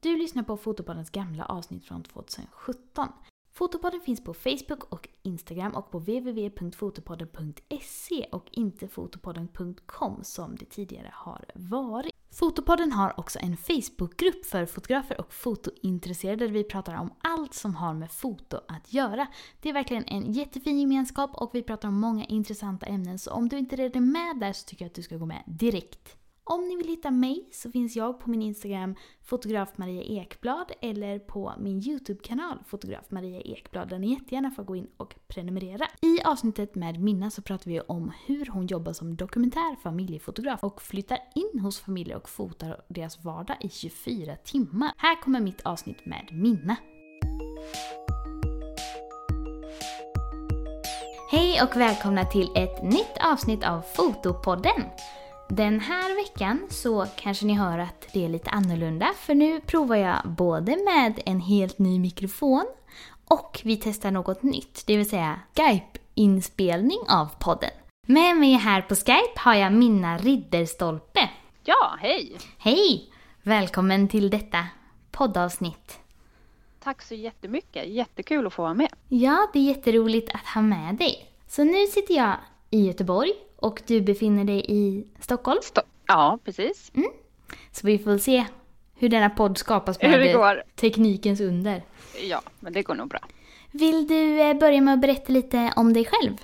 [0.00, 3.08] Du lyssnar på Fotopoddens gamla avsnitt från 2017.
[3.52, 11.10] Fotopodden finns på Facebook och Instagram och på www.fotopodden.se och inte fotopodden.com som det tidigare
[11.12, 12.12] har varit.
[12.30, 17.74] Fotopodden har också en Facebookgrupp för fotografer och fotointresserade där vi pratar om allt som
[17.74, 19.26] har med foto att göra.
[19.60, 23.48] Det är verkligen en jättefin gemenskap och vi pratar om många intressanta ämnen så om
[23.48, 26.18] du inte redan är med där så tycker jag att du ska gå med direkt.
[26.50, 31.18] Om ni vill hitta mig så finns jag på min Instagram fotograf Maria Ekblad eller
[31.18, 35.86] på min YouTube-kanal fotograf Maria Ekblad där ni jättegärna får gå in och prenumerera.
[36.02, 40.82] I avsnittet med Minna så pratar vi om hur hon jobbar som dokumentär familjefotograf och
[40.82, 44.90] flyttar in hos familjer och fotar deras vardag i 24 timmar.
[44.96, 46.76] Här kommer mitt avsnitt med Minna.
[51.30, 54.82] Hej och välkomna till ett nytt avsnitt av Fotopodden!
[55.50, 59.96] Den här veckan så kanske ni hör att det är lite annorlunda för nu provar
[59.96, 62.66] jag både med en helt ny mikrofon
[63.24, 67.70] och vi testar något nytt, det vill säga Skype-inspelning av podden.
[68.06, 71.30] Med mig här på Skype har jag Minna Ridderstolpe.
[71.64, 72.36] Ja, hej!
[72.58, 73.10] Hej!
[73.42, 74.66] Välkommen till detta
[75.10, 75.98] poddavsnitt.
[76.80, 78.92] Tack så jättemycket, jättekul att få vara med.
[79.08, 81.30] Ja, det är jätteroligt att ha med dig.
[81.46, 82.36] Så nu sitter jag
[82.70, 85.58] i Göteborg och du befinner dig i Stockholm.
[85.62, 86.92] Sto ja, precis.
[86.94, 87.10] Mm.
[87.72, 88.44] Så vi får se
[88.94, 91.82] hur denna podd skapas med teknikens under.
[92.28, 93.20] Ja, men det går nog bra.
[93.70, 96.36] Vill du eh, börja med att berätta lite om dig själv?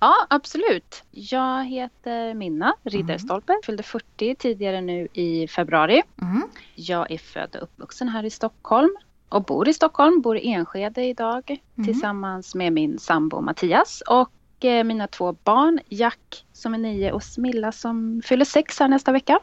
[0.00, 1.02] Ja, absolut.
[1.10, 6.02] Jag heter Minna Ridderstolpe, fyllde 40 tidigare nu i februari.
[6.22, 6.42] Mm.
[6.74, 8.96] Jag är född och uppvuxen här i Stockholm
[9.28, 14.30] och bor i Stockholm, bor i Enskede idag tillsammans med min sambo Mattias och
[14.64, 19.40] mina två barn, Jack som är nio och Smilla som fyller sex här nästa vecka.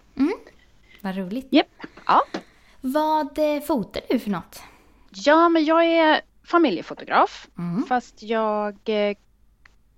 [1.02, 1.48] Vad roligt.
[1.50, 1.68] Japp.
[2.06, 2.22] Ja.
[2.82, 4.62] Vad eh, fotar du för något?
[5.12, 7.48] Ja, men jag är familjefotograf.
[7.58, 7.86] Mm.
[7.86, 9.18] Fast jag eh,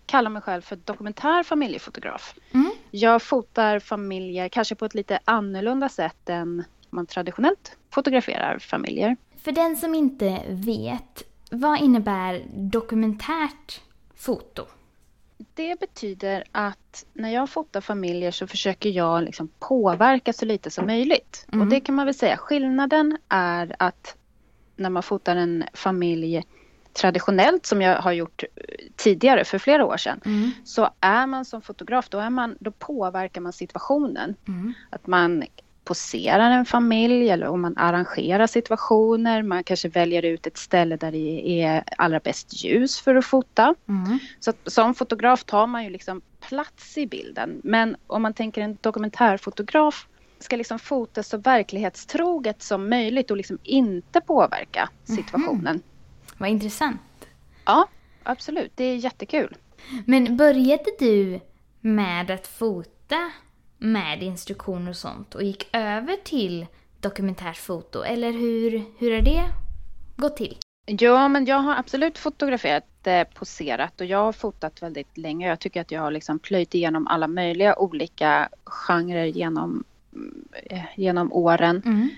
[0.05, 2.35] kallar mig själv för dokumentär familjefotograf.
[2.51, 2.71] Mm.
[2.91, 9.17] Jag fotar familjer kanske på ett lite annorlunda sätt än man traditionellt fotograferar familjer.
[9.43, 13.81] För den som inte vet, vad innebär dokumentärt
[14.15, 14.65] foto?
[15.53, 20.85] Det betyder att när jag fotar familjer så försöker jag liksom påverka så lite som
[20.85, 21.45] möjligt.
[21.51, 21.61] Mm.
[21.61, 24.15] Och det kan man väl säga, skillnaden är att
[24.75, 26.43] när man fotar en familj
[26.93, 28.49] traditionellt som jag har gjort eh,
[28.95, 30.51] tidigare för flera år sedan Mm.
[30.63, 34.35] så är man som fotograf, då, är man, då påverkar man situationen.
[34.47, 34.73] Mm.
[34.89, 35.43] Att man
[35.83, 39.43] poserar en familj eller om man arrangerar situationer.
[39.43, 43.75] Man kanske väljer ut ett ställe där det är allra bäst ljus för att fota.
[43.89, 44.19] Mm.
[44.39, 47.61] Så att, som fotograf tar man ju liksom plats i bilden.
[47.63, 50.07] Men om man tänker en dokumentärfotograf
[50.39, 55.81] ska liksom fota så verklighetstroget som möjligt och liksom inte påverka situationen.
[56.37, 57.01] Vad intressant.
[57.65, 57.87] Ja,
[58.23, 58.71] absolut.
[58.75, 59.55] Det är jättekul.
[60.05, 61.39] Men började du
[61.81, 63.31] med att fota
[63.81, 66.65] med instruktioner och sånt och gick över till
[66.99, 68.03] dokumentärt foto?
[68.03, 69.43] Eller hur, hur har det
[70.15, 70.57] gått till?
[70.85, 75.47] Ja, men jag har absolut fotograferat, eh, poserat och jag har fotat väldigt länge.
[75.47, 80.83] Jag tycker att jag har liksom plöjt igenom alla möjliga olika genrer genom, mm, eh,
[80.95, 81.81] genom åren.
[81.85, 82.09] Mm.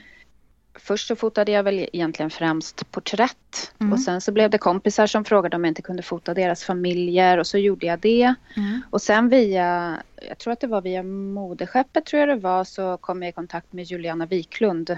[0.75, 3.38] Först så fotade jag väl egentligen främst porträtt
[3.79, 3.94] Mm.
[3.94, 7.38] och sen så blev det kompisar som frågade om jag inte kunde fota deras familjer
[7.38, 8.34] och så gjorde jag det.
[8.56, 8.81] Mm.
[8.89, 9.97] Och sen via,
[10.28, 13.31] jag tror att det var via Modeskeppet tror jag det var, så kom jag i
[13.31, 14.89] kontakt med Juliana Wiklund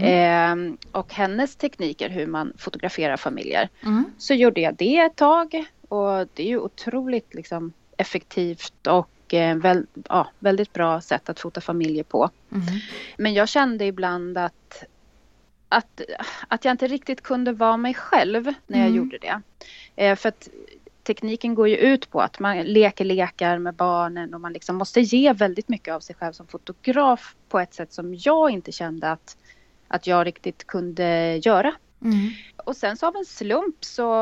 [0.00, 0.54] eh,
[0.92, 3.68] och hennes tekniker hur man fotograferar familjer.
[3.82, 4.04] Mm.
[4.18, 9.56] Så gjorde jag det ett tag och det är ju otroligt liksom, effektivt och eh,
[9.56, 12.30] väl, ja, väldigt bra sätt att fota familjer på.
[12.52, 12.64] Mm.
[13.16, 14.84] Men jag kände ibland att,
[15.70, 16.00] att,
[16.48, 18.96] att jag inte riktigt kunde vara mig själv när jag Mm.
[18.96, 19.40] gjorde det.
[19.96, 20.48] Eh, för att
[21.02, 25.00] tekniken går ju ut på att man leker lekar med barnen och man liksom måste
[25.00, 29.10] ge väldigt mycket av sig själv som fotograf på ett sätt som jag inte kände
[29.10, 29.36] att,
[29.88, 31.72] att jag riktigt kunde göra.
[32.02, 32.30] Mm.
[32.56, 34.14] Och sen så av en slump så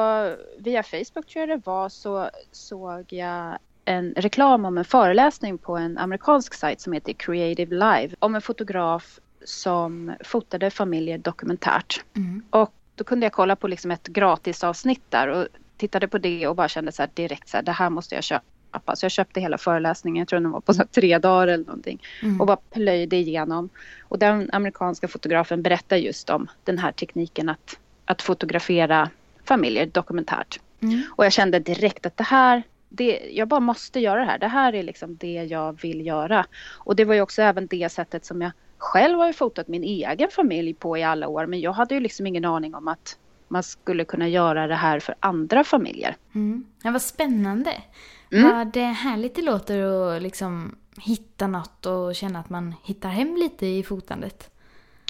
[0.59, 5.77] via Facebook tror jag det var så såg jag en reklam om en föreläsning på
[5.77, 12.05] en amerikansk sajt som heter Creative Live om en fotograf som fotade familjer dokumentärt.
[12.17, 12.43] Mm.
[12.51, 15.47] Och då kunde jag kolla på liksom ett gratisavsnitt där och
[15.77, 18.25] tittade på det och bara kände så här direkt så här, det här måste jag
[18.25, 18.97] köpa.
[18.97, 22.03] Så jag köpte hela föreläsningen, jag tror den var på så tre dagar eller någonting.
[22.23, 22.41] Mm.
[22.41, 23.69] Och bara plöjde igenom.
[24.01, 29.11] Och den amerikanska fotografen berättar just om den här tekniken att, att fotografera
[29.45, 30.61] familjer dokumentärt.
[30.81, 31.03] Mm.
[31.17, 34.39] Och jag kände direkt att det här, det, jag bara måste göra det här.
[34.39, 36.47] Det här är liksom det jag vill göra.
[36.69, 39.85] Och det var ju också även det sättet som jag själv har jag fotat min
[39.85, 43.17] egen familj på i alla år men jag hade ju liksom ingen aning om att
[43.49, 46.17] man skulle kunna göra det här för andra familjer.
[46.35, 46.65] Mm.
[46.83, 47.83] Ja, vad spännande.
[48.33, 48.57] Mm.
[48.57, 49.83] Vad det härligt det låter
[50.17, 54.51] att liksom hitta något och känna att man hittar hem lite i fotandet.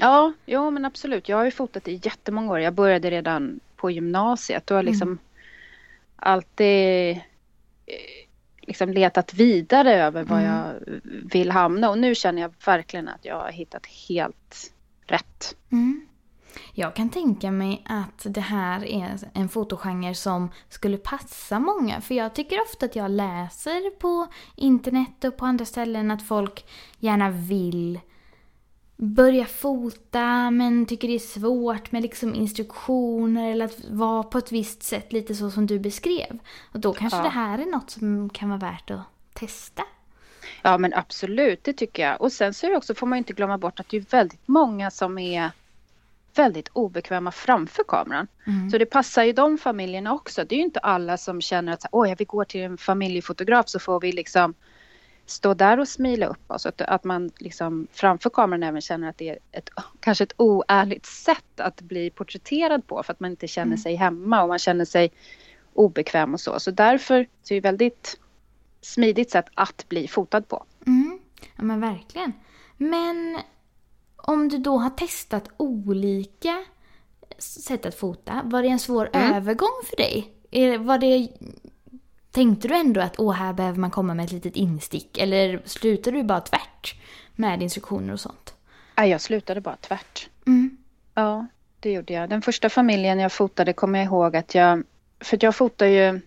[0.00, 1.28] Ja, jo men absolut.
[1.28, 2.60] Jag har ju fotat i jättemånga år.
[2.60, 5.18] Jag började redan på gymnasiet och har liksom Mm.
[6.16, 7.20] alltid
[8.68, 10.54] liksom letat vidare över var Mm.
[10.54, 10.74] jag
[11.32, 14.72] vill hamna och nu känner jag verkligen att jag har hittat helt
[15.06, 15.56] rätt.
[15.72, 16.06] Mm.
[16.74, 22.00] Jag kan tänka mig att det här är en fotogenre som skulle passa många.
[22.00, 24.26] För jag tycker ofta att jag läser på
[24.56, 26.64] internet och på andra ställen att folk
[26.98, 28.00] gärna vill
[29.00, 34.52] börja fota men tycker det är svårt med liksom instruktioner eller att vara på ett
[34.52, 36.38] visst sätt lite så som du beskrev.
[36.72, 37.22] Och då kanske Ja.
[37.22, 39.00] det här är något som kan vara värt att
[39.32, 39.82] testa.
[40.62, 42.20] Ja men absolut, det tycker jag.
[42.20, 44.48] Och sen så är det också, får man inte glömma bort att det är väldigt
[44.48, 45.50] många som är
[46.34, 48.26] väldigt obekväma framför kameran.
[48.46, 48.70] Mm.
[48.70, 50.44] Så det passar ju de familjerna också.
[50.44, 53.78] Det är ju inte alla som känner att åh, vi går till en familjefotograf så
[53.78, 54.54] får vi liksom
[55.30, 56.66] stå där och smila upp oss.
[56.66, 59.70] Att, att man liksom framför kameran även känner att det är ett,
[60.00, 63.78] kanske ett oärligt sätt att bli porträtterad på för att man inte känner Mm.
[63.78, 65.12] sig hemma och man känner sig
[65.74, 66.60] obekväm och så.
[66.60, 68.20] Så därför så är det väldigt
[68.80, 70.64] smidigt sätt att bli fotad på.
[70.86, 71.18] Mm.
[71.56, 72.32] Ja men verkligen.
[72.76, 73.38] Men
[74.16, 76.64] om du då har testat olika
[77.38, 79.34] sätt att fota, var det en svår Mm.
[79.34, 80.34] övergång för dig?
[80.78, 81.28] Var det,
[82.30, 85.18] tänkte du ändå att åh, här behöver man komma med ett litet instick?
[85.18, 86.94] Eller slutade du bara tvärt
[87.36, 88.54] med instruktioner och sånt?
[88.96, 90.28] Nej, jag slutade bara tvärt.
[90.46, 90.76] Mm.
[91.14, 91.46] Ja,
[91.80, 92.30] det gjorde jag.
[92.30, 94.82] Den första familjen jag fotade kommer jag ihåg att jag...
[95.20, 96.20] För att jag fotar ju...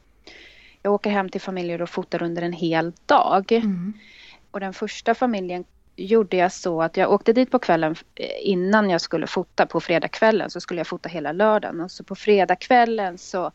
[0.82, 3.52] Jag åker hem till familjer och fotar under en hel dag.
[3.52, 3.94] Mm.
[4.52, 5.64] Och den första familjen
[5.96, 9.66] gjorde jag så att jag åkte dit på kvällen eh, innan jag skulle fota.
[9.66, 11.82] På fredagskvällen så skulle jag fota hela lördagen.
[11.82, 13.52] Och så på fredagskvällen så,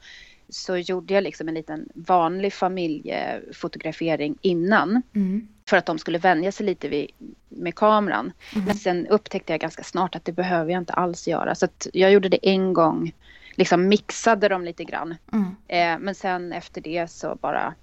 [0.48, 5.02] så gjorde jag liksom en liten vanlig familjefotografering innan.
[5.14, 5.48] Mm.
[5.68, 7.10] För att de skulle vänja sig lite vid,
[7.48, 8.32] med kameran.
[8.54, 8.64] Mhm.
[8.64, 11.54] Men sen upptäckte jag ganska snart att det behöver jag inte alls göra.
[11.54, 13.12] Så att jag gjorde det en gång.
[13.54, 15.14] Liksom mixade dem lite grann.
[15.32, 15.44] Mm.
[15.68, 17.74] Eh, men sen efter det så bara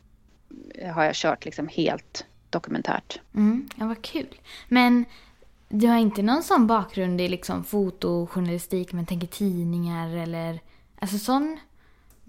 [0.75, 3.19] eh, har jag kört liksom helt dokumentärt.
[3.35, 3.69] Mm.
[3.75, 4.35] Ja, vad kul.
[4.67, 5.05] Men
[5.69, 10.59] du har inte någon sån bakgrund i liksom fotojournalistik, men tänker tidningar eller
[10.99, 11.59] alltså sån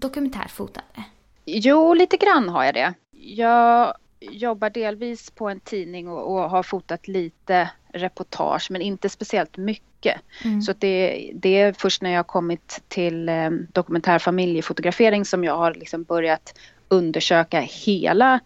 [0.07, 1.03] dokumentärfotande?
[1.45, 2.93] Jo, lite grann har jag det.
[3.11, 9.57] Jag jobbar delvis på en tidning och, och har fotat lite reportage men inte speciellt
[9.57, 10.21] mycket.
[10.43, 10.61] Mm.
[10.61, 15.73] Så det, det är först när jag har kommit till eh, dokumentärfamiljefotografering som jag har
[15.73, 18.39] liksom börjat undersöka hela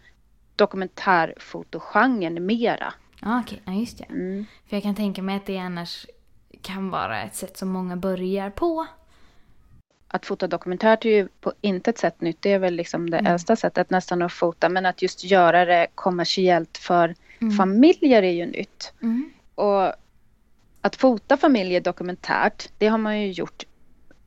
[0.56, 2.94] dokumentärfotogenren mera.
[3.22, 3.62] Ja, okej.
[3.66, 4.04] Ja, just det.
[4.04, 4.46] Mm.
[4.70, 6.06] För jag kan tänka mig att det annars
[6.62, 8.88] kan vara ett sätt som många börjar på.
[10.12, 12.38] Att fota dokumentärt är ju på intet sätt nytt.
[12.42, 13.32] Det är väl liksom det Mm.
[13.32, 14.70] äldsta sättet nästan att fota.
[14.70, 17.54] Men att just göra det kommersiellt för Mm.
[17.58, 18.94] familjer är ju nytt.
[19.02, 19.30] Mm.
[19.56, 19.94] Och
[20.82, 23.64] att fota familjer dokumentärt, det har man ju gjort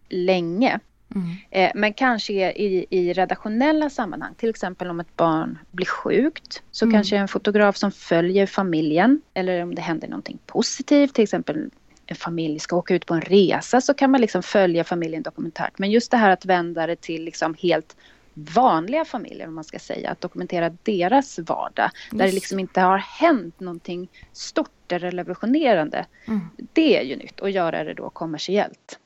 [0.09, 0.81] länge.
[1.15, 1.27] Mm.
[1.51, 6.85] Eh, men kanske i, i redaktionella sammanhang, till exempel om ett barn blir sjukt, så
[6.85, 6.93] Mm.
[6.95, 11.71] kanske en fotograf som följer familjen, eller om det händer någonting positivt, till exempel
[12.13, 15.79] en familj ska åka ut på en resa, så kan man liksom följa familjen dokumentärt.
[15.79, 17.97] Men just det här att vända det till liksom helt
[18.35, 22.99] vanliga familjer, om man ska säga, att dokumentera deras vardag, där det liksom inte har
[22.99, 26.07] hänt någonting stort eller revolutionerande.
[26.27, 26.41] Mm.
[26.73, 28.99] Det är ju nytt, och göra det då kommersiellt.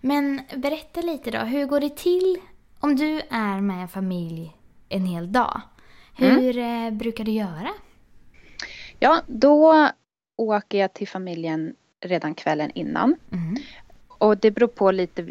[0.00, 2.36] Men berätta lite då, hur går det till
[2.80, 4.56] om du är med en familj
[4.88, 5.60] en hel dag?
[6.16, 7.68] Hur eh, brukar du göra?
[8.98, 9.88] Ja, då
[10.36, 13.16] åker jag till familjen redan kvällen innan.
[13.32, 13.56] Mm.
[14.08, 15.30] Och det beror på lite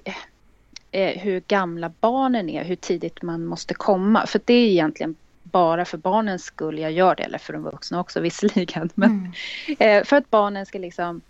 [0.91, 4.25] eh, hur gamla barnen är, hur tidigt man måste komma.
[4.27, 7.99] För det är egentligen bara för barnens skull jag gör det, eller för de vuxna
[7.99, 8.89] också visserligen.
[8.95, 9.33] Men
[9.69, 9.97] Mm.
[9.99, 11.21] eh, för att barnen ska liksom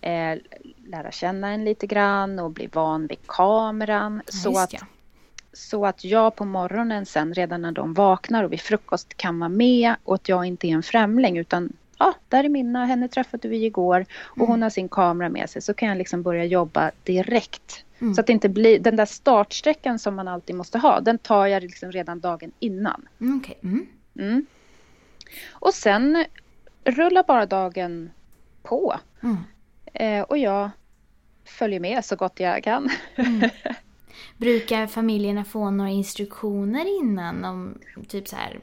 [0.00, 0.38] eh,
[0.86, 4.22] lära känna en lite grann och bli van vid kameran.
[4.26, 4.80] Ja, så, att, ja.
[5.52, 9.48] så att jag på morgonen sen, redan när de vaknar och vid frukost kan vara
[9.48, 13.48] med och att jag inte är en främling utan ja, där är Minna, henne träffade
[13.48, 14.48] vi igår och Mm.
[14.48, 17.84] hon har sin kamera med sig så kan jag liksom börja jobba direkt.
[17.98, 18.14] Mm.
[18.14, 21.46] Så att det inte blir den där startsträckan som man alltid måste ha, den tar
[21.46, 23.08] jag liksom redan dagen innan.
[23.20, 23.58] Mm, Okej.
[23.62, 23.86] Mm.
[24.18, 24.46] Mm.
[25.50, 26.24] Och sen
[26.84, 28.10] rullar bara dagen
[28.62, 29.36] på Mm.
[29.94, 30.70] eh, och jag
[31.44, 32.90] följer med så gott jag kan.
[34.36, 37.78] Brukar familjerna få några instruktioner innan om
[38.08, 38.60] typ så här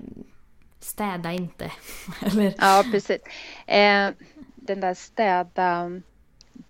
[0.89, 1.72] städa inte?
[2.22, 2.53] Eller?
[2.58, 3.22] Ja, precis.
[3.67, 4.10] Eh,
[4.55, 5.91] den där städa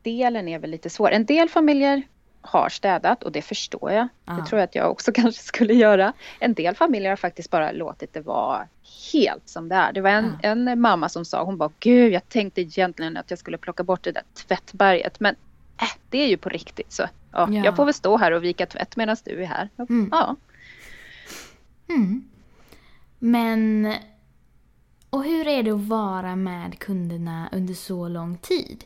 [0.01, 1.11] delen är väl lite svår.
[1.11, 2.03] En del familjer
[2.41, 4.07] har städat och det förstår jag.
[4.25, 4.33] Ja.
[4.33, 6.13] Det tror jag att jag också kanske skulle göra.
[6.39, 8.67] En del familjer har faktiskt bara låtit det vara
[9.13, 9.93] helt som det är.
[9.93, 13.39] Det var en, en mamma som sa, hon bara gud jag tänkte egentligen att jag
[13.39, 15.35] skulle plocka bort det där tvättberget men
[15.81, 17.65] äh, det är ju på riktigt så ja, Ja.
[17.65, 19.69] jag får väl stå här och vika tvätt medan du är här.
[19.77, 20.09] Mm.
[20.11, 20.35] Ja.
[21.89, 22.29] Mm.
[23.19, 23.93] Men...
[25.09, 28.83] Och hur är det att vara med kunderna under så lång tid?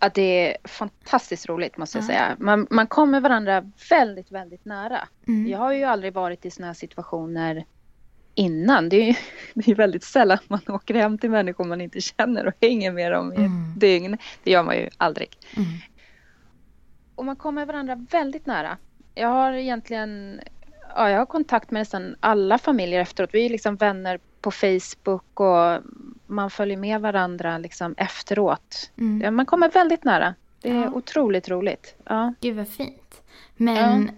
[0.00, 2.06] Ja, det är fantastiskt roligt måste jag Ja.
[2.06, 2.36] säga.
[2.38, 5.08] Man, man kommer varandra väldigt, väldigt nära.
[5.28, 5.48] Mm.
[5.48, 7.64] Jag har ju aldrig varit i såna här situationer
[8.34, 8.88] innan.
[8.88, 9.14] Det är ju
[9.54, 13.12] det är väldigt sällan man åker hem till människor man inte känner och hänger med
[13.12, 13.70] dem i Mm.
[13.72, 14.18] ett dygn.
[14.44, 15.28] Det gör man ju aldrig.
[15.56, 15.68] Mm.
[17.14, 18.76] Och man kommer varandra väldigt nära.
[19.14, 20.40] Jag har egentligen
[20.96, 23.30] ja, jag har kontakt med nästan alla familjer efteråt.
[23.32, 25.80] Vi är liksom vänner på Facebook och
[26.26, 28.90] man följer med varandra liksom efteråt.
[28.98, 29.20] Mm.
[29.24, 30.34] Ja, Man kommer väldigt nära.
[30.60, 30.90] Det är Ja.
[30.90, 31.94] otroligt roligt.
[32.04, 32.34] Ja.
[32.40, 33.22] Gud vad fint.
[33.56, 34.10] Men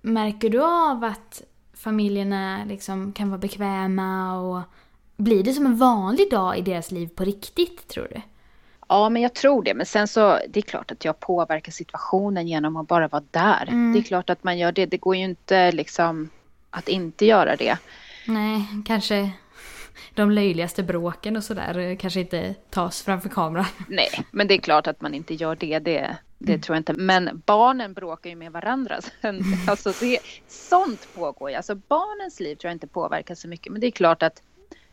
[0.00, 1.42] märker du av att
[1.74, 4.60] familjerna liksom kan vara bekväma och
[5.16, 8.20] blir det som en vanlig dag i deras liv på riktigt tror du?
[8.88, 9.74] ja, men jag tror det.
[9.74, 13.62] Men sen så, det är klart att jag påverkar situationen genom att bara vara där.
[13.68, 13.92] Mm.
[13.92, 14.86] Det är klart att man gör det.
[14.86, 16.28] Det går ju inte liksom
[16.70, 17.78] att inte göra det.
[18.26, 19.30] Nej, kanske
[20.14, 23.66] de löjligaste bråken och sådär kanske inte tas framför kameran.
[23.88, 25.78] Nej, men det är klart att man inte gör det.
[25.78, 26.92] Det, det tror jag inte.
[26.92, 28.98] Men barnen bråkar ju med varandra.
[29.66, 31.56] Alltså det, sånt pågår ju.
[31.56, 33.72] Alltså barnens liv tror jag inte påverkar så mycket.
[33.72, 34.42] Men det är klart att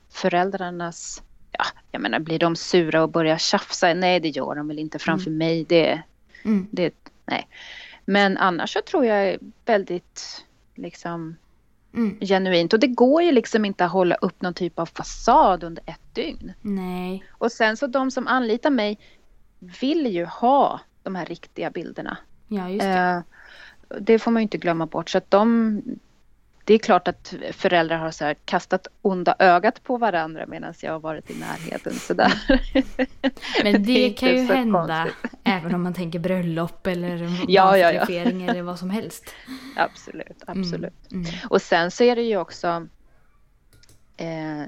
[0.10, 1.24] föräldrarnas...
[1.52, 3.94] Ja, jag menar, blir de sura och börjar tjafsa?
[3.94, 5.64] Nej, det gör de väl inte framför mig.
[5.70, 6.02] Det,
[6.44, 6.68] Mm.
[6.72, 6.94] det,
[7.26, 7.48] nej.
[8.06, 10.46] Men annars så tror jag väldigt
[10.76, 11.36] liksom
[11.94, 12.20] Mm.
[12.20, 12.74] genuint.
[12.74, 16.16] Och det går ju liksom inte att hålla upp någon typ av fasad under ett
[16.16, 16.54] dygn.
[16.62, 17.24] Nej.
[17.30, 19.00] Och sen så de som anlitar mig
[19.60, 22.18] vill ju ha de här riktiga bilderna.
[22.48, 23.24] Ja, just det.
[23.90, 25.10] Eh, det får man ju inte glömma bort.
[25.10, 25.82] Så att de,
[26.70, 31.00] det är klart att föräldrar har så kastat onda ögat på varandra medan jag har
[31.00, 31.94] varit i närheten.
[31.94, 32.34] Så där.
[33.64, 35.40] Men det, är kan ju hända konstigt.
[35.44, 38.06] även om man tänker bröllop eller Ja, ja, ja.
[38.10, 39.36] eller vad som helst.
[39.76, 41.12] Absolut, absolut.
[41.12, 41.26] Mm.
[41.50, 42.88] Och sen så är det ju också
[44.18, 44.64] eh,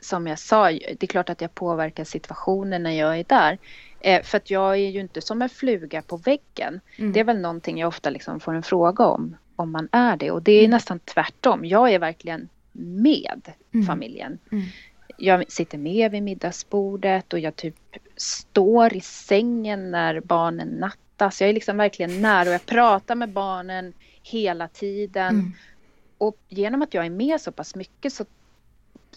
[0.00, 3.58] som jag sa, det är klart att jag påverkar situationen när jag är där.
[4.00, 6.80] Eh, för att jag är ju inte som en fluga på väggen.
[6.96, 7.12] Mm.
[7.12, 10.30] Det är väl någonting jag ofta liksom får en fråga om, om man är det.
[10.30, 11.64] Och det är nästan tvärtom.
[11.64, 13.86] Jag är verkligen med Mm.
[13.86, 14.38] familjen.
[14.52, 14.64] Mm.
[15.18, 17.76] Jag sitter med vid middagsbordet och jag typ
[18.16, 21.40] står i sängen när barnen nattas.
[21.40, 23.92] Jag är liksom verkligen nära och jag pratar med barnen
[24.22, 25.34] hela tiden.
[25.34, 25.52] Mm.
[26.18, 28.24] Och genom att jag är med så pass mycket så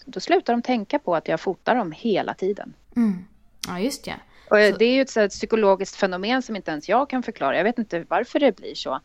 [0.04, 2.72] då slutar de tänka på att jag fotar dem hela tiden.
[2.96, 3.24] Mm.
[3.68, 4.14] Ja, just det.
[4.50, 7.56] Och det är ju ett, här, psykologiskt fenomen som inte ens jag kan förklara.
[7.56, 9.00] Jag vet inte varför det blir så.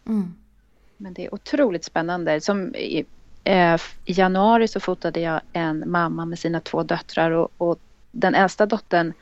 [1.01, 2.41] Men det är otroligt spännande.
[2.41, 3.05] Som i,
[3.43, 7.79] eh, I januari så fotade jag en mamma med sina två döttrar och, och
[8.11, 9.13] den äldsta dottern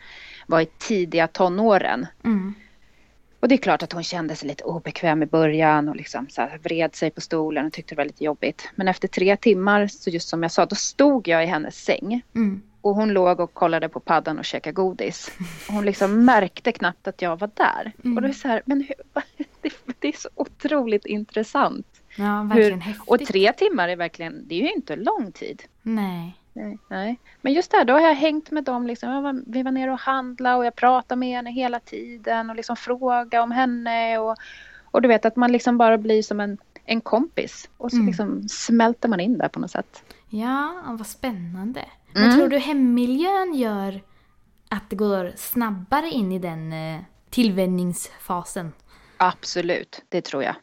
[0.48, 2.08] var i tidiga tonåren.
[2.24, 2.54] Mm.
[3.40, 6.42] Och det är klart att hon kände sig lite obekväm i början och liksom så
[6.42, 8.70] här vred sig på stolen och tyckte det var lite jobbigt.
[8.76, 12.22] Men efter tre timmar, så just som jag sa, då stod jag i hennes säng
[12.36, 12.62] Mm.
[12.82, 15.32] Och hon låg och kollade på paddan och käkade godis.
[15.68, 17.92] Och hon liksom märkte knappt att jag var där.
[18.04, 18.18] Mm.
[18.18, 18.96] Och det är så här, men hur,
[19.62, 21.88] det, det är så otroligt intressant.
[22.18, 25.64] Ja, verkligen Hur, och tre timmar är verkligen, det är ju inte lång tid.
[25.82, 26.36] Nej.
[26.54, 27.20] Nej, nej.
[27.42, 28.88] Men just där, då har jag hängt med dem.
[28.88, 29.24] Liksom.
[29.24, 32.76] Var, vi var nere och handlade och jag pratade med henne hela tiden och liksom
[32.76, 34.18] frågade om henne.
[34.18, 34.36] Och,
[34.92, 37.70] och du vet att man liksom bara blir som en, en kompis.
[37.78, 38.08] Och så Mm.
[38.08, 40.04] liksom smälter man in där på något sätt.
[40.30, 41.86] Ja, vad spännande.
[42.14, 42.38] Men Mm.
[42.38, 44.02] tror du hemmiljön gör
[44.70, 47.00] att det går snabbare in i den eh,
[47.30, 48.74] tillvänjningsfasen?
[49.18, 50.56] Absolut, det tror jag.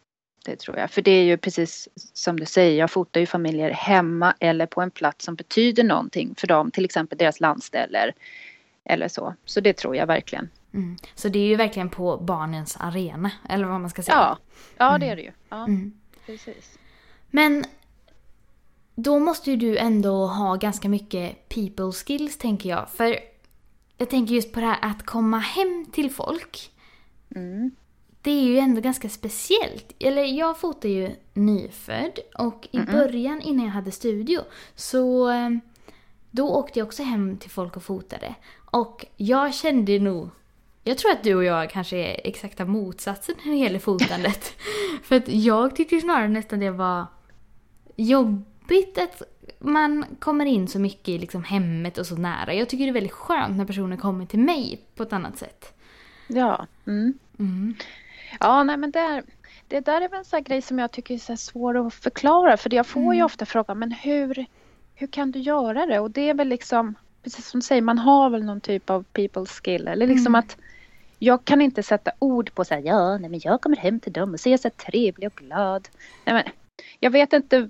[0.44, 0.90] Det tror jag.
[0.90, 4.80] För det är ju precis som du säger, jag fotar ju familjer hemma eller på
[4.82, 6.70] en plats som betyder någonting för dem.
[6.70, 8.14] Till exempel deras landställe eller,
[8.84, 9.34] eller så.
[9.44, 10.48] Så det tror jag verkligen.
[10.74, 10.96] Mm.
[11.14, 14.16] Så det är ju verkligen på barnens arena, eller vad man ska säga.
[14.16, 14.38] Ja,
[14.76, 15.32] ja det är det ju.
[15.48, 15.92] Ja, Mm.
[16.26, 16.78] precis.
[17.30, 17.64] Men
[18.96, 22.90] då måste ju du ändå ha ganska mycket people skills tänker jag.
[22.90, 23.18] För
[23.96, 26.70] jag tänker just på det här att komma hem till folk.
[27.34, 27.70] Mm.
[28.22, 29.92] Det är ju ändå ganska speciellt.
[29.98, 34.40] Eller jag fotar ju nyfödd och i början innan jag hade studio
[34.74, 35.50] så eh,
[36.30, 38.34] då åkte jag också hem till folk och fotade.
[38.70, 40.30] Och jag kände nog
[40.88, 44.52] jag tror att du och jag kanske är exakta motsatsen när det gäller fotandet.
[45.02, 47.06] För att jag tyckte snarare nästan det var
[48.70, 49.22] jobbigt att
[49.58, 52.54] man kommer in så mycket i liksom hemmet och så nära.
[52.54, 55.72] Jag tycker det är väldigt skönt när personer kommer till mig på ett annat sätt.
[56.28, 56.66] Ja.
[56.86, 57.18] Mm.
[57.38, 57.74] Mm.
[58.40, 59.22] Ja, nej men det,
[59.68, 62.56] det där är väl en sån grej som jag tycker är så svår att förklara.
[62.56, 63.26] För jag får ju Mm.
[63.26, 64.46] ofta frågan, men hur,
[64.94, 66.00] hur kan du göra det?
[66.00, 69.02] Och det är väl liksom, precis som du säger, man har väl någon typ av
[69.12, 69.88] people skill.
[69.88, 70.38] Eller liksom Mm.
[70.38, 70.56] att
[71.18, 74.12] jag kan inte sätta ord på så här, ja, nej men jag kommer hem till
[74.12, 75.88] dem och ser så här trevlig och glad.
[76.24, 76.52] Nej, men,
[77.00, 77.68] jag vet inte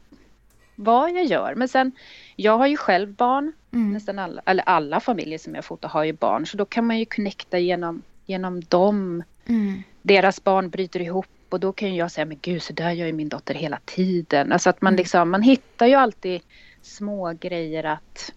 [0.76, 1.54] vad jag gör.
[1.54, 1.92] Men sen,
[2.37, 3.52] jag har ju själv barn.
[3.73, 3.92] Mm.
[3.92, 6.47] Nästan alla, eller alla familjer som jag fotar har ju barn.
[6.47, 9.23] Så då kan man ju connecta genom, genom dem.
[9.47, 9.83] Mm.
[10.02, 13.12] Deras barn bryter ihop och då kan jag säga, men gud så där gör ju
[13.12, 14.52] min dotter hela tiden.
[14.52, 14.99] Alltså att man Mm.
[14.99, 16.40] liksom, man hittar ju alltid
[16.83, 18.33] små grejer att,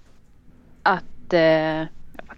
[0.84, 1.84] att eh,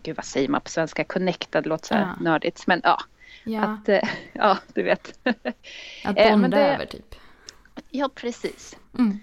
[0.03, 2.23] gud vad säger man på svenska, connectad låter så här Ja.
[2.23, 2.67] nördigt.
[2.67, 3.01] Men ja,
[3.43, 4.01] Ja, att, eh,
[4.33, 5.19] ja du vet.
[6.05, 7.15] att eh, bonda det- över typ.
[7.89, 8.77] ja precis.
[8.99, 9.19] Mm.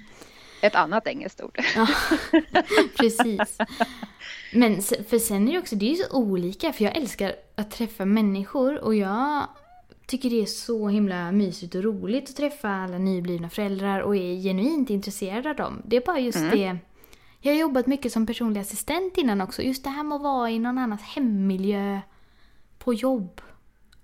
[0.61, 1.59] Ett annat engelskt ord.
[1.77, 1.87] Ja,
[2.99, 3.59] precis.
[4.53, 7.71] Men för sen är det också, det är ju så olika för jag älskar att
[7.71, 9.43] träffa människor och jag
[10.07, 14.43] tycker det är så himla mysigt och roligt att träffa alla nyblivna föräldrar och är
[14.43, 15.83] genuint intresserad av dem.
[15.87, 16.51] Det är bara just Mm.
[16.51, 16.79] det.
[17.41, 19.63] Jag har jobbat mycket som personlig assistent innan också.
[19.63, 22.01] Just det här med att vara i någon annans hemmiljö
[22.79, 23.41] på jobb.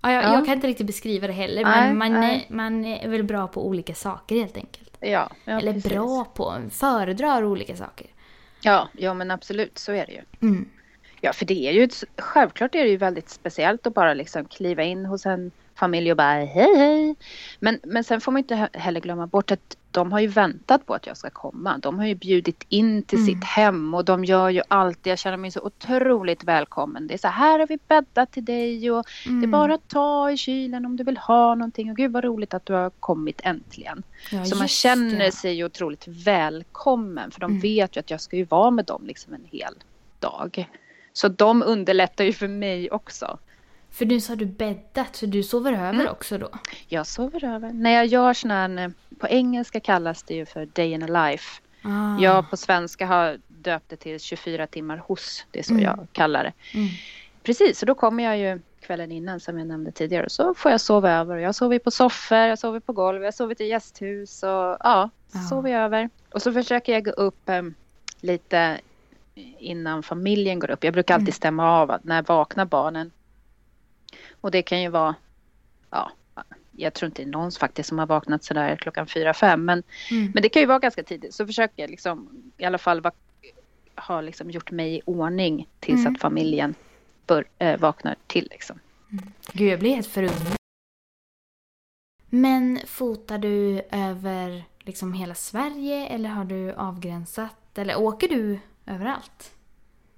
[0.01, 0.33] Ja, jag, Ja.
[0.33, 2.47] jag kan inte riktigt beskriva det heller Nej, men man, nej.
[2.49, 4.84] Man är väl bra på olika saker helt enkelt.
[5.09, 5.91] Ja, ja Eller precis.
[5.91, 8.07] bra på, föredrar olika saker.
[8.61, 10.21] Ja, ja men absolut så är det ju.
[10.41, 10.69] Mm.
[11.21, 14.83] Ja, för det är ju självklart är det ju väldigt speciellt att bara liksom kliva
[14.83, 17.15] in hos en familj och bara hej hej.
[17.59, 20.85] Men, men sen får man inte he- heller glömma bort att de har ju väntat
[20.85, 21.77] på att jag ska komma.
[21.77, 23.27] De har ju bjudit in till Mm.
[23.35, 27.07] sitt hem och de gör ju alltid, jag känner mig så otroligt välkommen.
[27.07, 29.51] Det är så här har vi bäddat till dig och det är Mm.
[29.51, 31.89] bara att ta i kylen om du vill ha någonting.
[31.91, 34.03] Och gud vad roligt att du har kommit äntligen.
[34.31, 35.31] Ja, Så man känner det.
[35.31, 37.61] sig ju otroligt välkommen för de Mm.
[37.61, 39.73] vet ju att jag ska ju vara med dem liksom en hel
[40.19, 40.69] dag.
[41.13, 43.37] Så de underlättar ju för mig också.
[43.95, 46.07] För nu sa du bäddat, så du sover över Mm.
[46.07, 46.49] också då?
[46.87, 47.71] Jag sover över.
[47.73, 51.61] När jag gör sån här, på engelska kallas det ju för day in a life.
[51.83, 52.19] Ah.
[52.19, 55.83] Jag på svenska har döpt det till 24 timmar hos, det är så Mm.
[55.83, 56.53] jag kallar det.
[56.77, 56.87] Mm.
[57.43, 60.29] Precis, så då kommer jag ju kvällen innan som jag nämnde tidigare.
[60.29, 61.37] Så får jag sova över.
[61.37, 64.77] Jag sover på soffor, jag sover på golv, jag sover i gästhus och ja,
[65.33, 65.39] Ja.
[65.49, 66.09] sover jag över.
[66.31, 67.61] Och så försöker jag gå upp eh,
[68.21, 68.79] lite
[69.59, 70.83] innan familjen går upp.
[70.83, 71.33] Jag brukar alltid Mm.
[71.33, 73.11] stämma av att när vaknar barnen.
[74.45, 75.15] Och det kan ju vara,
[75.89, 76.11] ja,
[76.71, 79.65] jag tror inte det är någon faktiskt som har vaknat sådär klockan fyra, fem.
[79.65, 80.31] Men, Mm.
[80.33, 81.33] men det kan ju vara ganska tidigt.
[81.33, 83.11] Så försöker jag liksom i alla fall va-
[83.95, 86.13] ha liksom gjort mig i ordning tills Mm.
[86.15, 86.75] att familjen
[87.27, 88.47] bör, äh, vaknar till.
[88.51, 88.79] Liksom.
[89.51, 90.55] Gud, jag blir helt förundrad.
[92.29, 97.77] Men fotar du över liksom hela Sverige eller har du avgränsat?
[97.77, 99.54] Eller åker du överallt?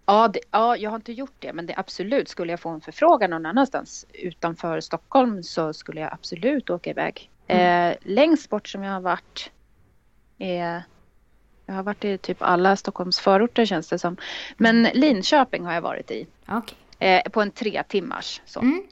[0.10, 2.30] Ja, det, ja, jag har inte gjort det, men det absolut.
[2.30, 7.30] Skulle jag få en förfrågan någon annanstans utanför Stockholm så skulle jag absolut åka iväg.
[7.48, 7.92] Mm.
[7.92, 9.52] Eh, längst bort som jag har varit
[10.38, 10.84] är...
[11.66, 14.18] Jag har varit i typ alla Stockholms förorter känns det som.
[14.58, 16.28] Men Linköping har jag varit i.
[16.48, 16.78] Okej.
[17.00, 18.42] Eh, på en tre timmars.
[18.46, 18.60] Så.
[18.60, 18.84] Mm.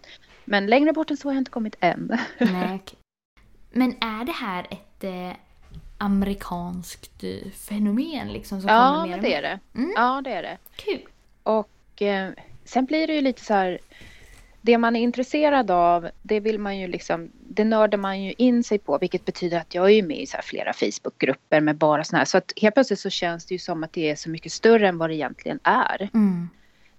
[0.45, 2.17] Men längre bort än så har jag inte kommit än.
[2.39, 2.99] Nej, okej.
[3.71, 5.38] Men är det här ett eh,
[5.97, 9.60] amerikanskt eh, fenomen liksom som ja, kommer mer och det är det.
[9.75, 9.93] Mm.
[9.95, 10.58] Ja, det är det.
[10.75, 11.01] Kul.
[11.43, 12.31] Och eh,
[12.65, 13.79] sen blir det ju lite så här.
[14.62, 18.63] Det man är intresserad av, det vill man ju liksom, det nördar man ju in
[18.63, 22.03] sig på, vilket betyder att jag är ju med i så flera Facebookgrupper med bara
[22.03, 22.25] såna här.
[22.25, 24.88] Så att helt plötsligt så känns det ju som att det är så mycket större
[24.88, 26.10] än vad det egentligen är.
[26.13, 26.49] Mm.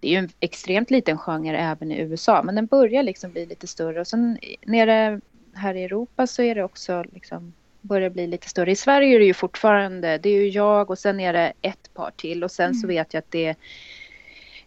[0.00, 3.46] Det är ju en extremt liten genre även i USA, men den börjar liksom bli
[3.46, 4.00] lite större.
[4.00, 5.20] Och sen nere
[5.54, 7.52] här i Europa så är det också liksom
[7.86, 8.70] börjar bli lite större.
[8.72, 11.94] I Sverige är det ju fortfarande, det är ju jag och sen är det ett
[11.94, 12.96] par till och sen så Mm.
[12.96, 13.54] vet jag att det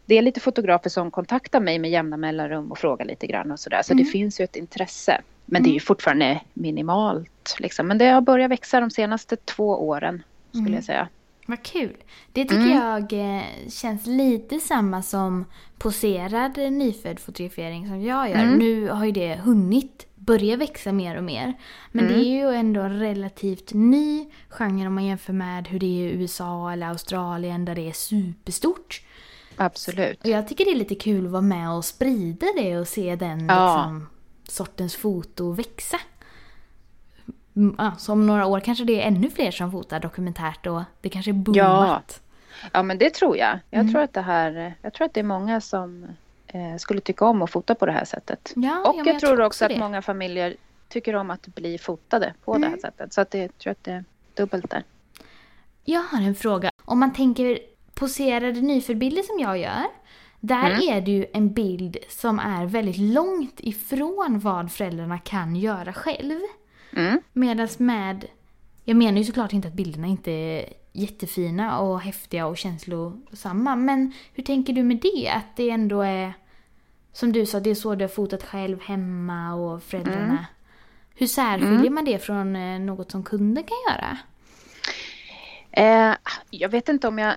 [0.06, 3.60] det är lite fotografer som kontaktar mig med jämna mellanrum och frågar lite grann och
[3.60, 3.82] sådär.
[3.84, 4.04] Så Mm.
[4.06, 5.22] det finns ju ett intresse.
[5.46, 5.86] Men det är ju Mm.
[5.86, 7.56] fortfarande minimalt.
[7.60, 7.88] Liksom.
[7.88, 10.74] Men det har börjat växa de senaste två åren skulle Mm.
[10.74, 11.08] jag säga.
[11.46, 11.96] Vad kul.
[12.34, 12.78] Det tycker Mm.
[12.78, 15.46] jag eh, känns lite samma som
[15.78, 18.36] poserad nyfödd fotografering som jag gör.
[18.38, 18.60] Mm.
[18.60, 21.54] Nu har ju det hunnit börja växa mer och mer.
[21.92, 22.18] Men Mm.
[22.20, 26.10] det är ju ändå en relativt ny genre om man jämför med hur det är
[26.10, 29.02] i USA eller Australien där det är superstort.
[29.58, 30.20] Absolut.
[30.24, 33.16] Och jag tycker det är lite kul att vara med och sprida det och se
[33.16, 33.76] den Ja.
[33.76, 34.08] liksom,
[34.48, 35.98] sortens foto växa.
[37.56, 40.82] Mm, Ja, så om några år kanske det är ännu fler som fotar dokumentärt och
[41.02, 42.22] det kanske är boomat.
[42.74, 43.60] Ja men det tror jag.
[43.70, 43.94] Jag Mm.
[43.94, 46.06] tror att det här, jag tror att det är många som
[46.80, 48.54] skulle tycka om att fota på det här sättet.
[48.56, 49.80] Ja, och ja, jag, men tror också att det.
[49.80, 50.56] många familjer
[50.90, 52.80] tycker om att bli fotade på det här Mm.
[52.80, 53.14] sättet.
[53.14, 54.84] Så att det, jag tror att det är dubbelt där.
[55.86, 56.72] Jag har en fråga.
[56.86, 57.60] Om man tänker
[57.94, 59.84] poserade nyförbilder som jag gör.
[60.40, 60.98] Där Mm.
[60.98, 66.40] är det ju en bild som är väldigt långt ifrån vad föräldrarna kan göra själv.
[66.96, 67.22] Mm.
[67.34, 68.26] Medan med,
[68.86, 70.66] jag menar ju såklart inte att bilderna inte
[71.00, 73.76] jättefina och häftiga och känslosamma.
[73.76, 75.30] Men hur tänker du med det?
[75.30, 76.34] Att det ändå är,
[77.14, 80.24] som du sa, det är så du har fotat själv hemma och föräldrarna.
[80.24, 80.44] Mm.
[81.16, 84.18] Hur särskiljer man det från eh, något som kunden kan göra?
[85.72, 86.16] Eh,
[86.50, 87.36] jag vet inte om jag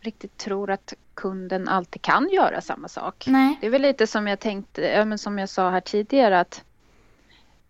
[0.00, 3.24] riktigt tror att kunden alltid kan göra samma sak.
[3.26, 3.58] Nej.
[3.60, 6.64] Det är väl lite som jag tänkte, ja, men som jag sa här tidigare att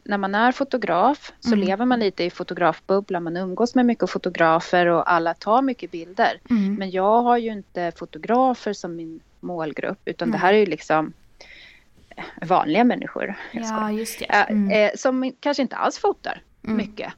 [0.04, 1.66] när man är fotograf så Mm.
[1.68, 3.22] lever man lite i fotografbubblan.
[3.22, 6.40] Man umgås med mycket fotografer och alla tar mycket bilder.
[6.50, 6.74] Mm.
[6.74, 10.40] Men jag har ju inte fotografer som min målgrupp utan det Nej.
[10.40, 11.12] här är ju liksom
[12.16, 13.34] eh, vanliga människor.
[13.52, 14.24] Ja, just det.
[14.24, 14.70] Eh, Mm.
[14.70, 16.76] eh, som kanske inte alls fotar Mm.
[16.76, 17.12] mycket.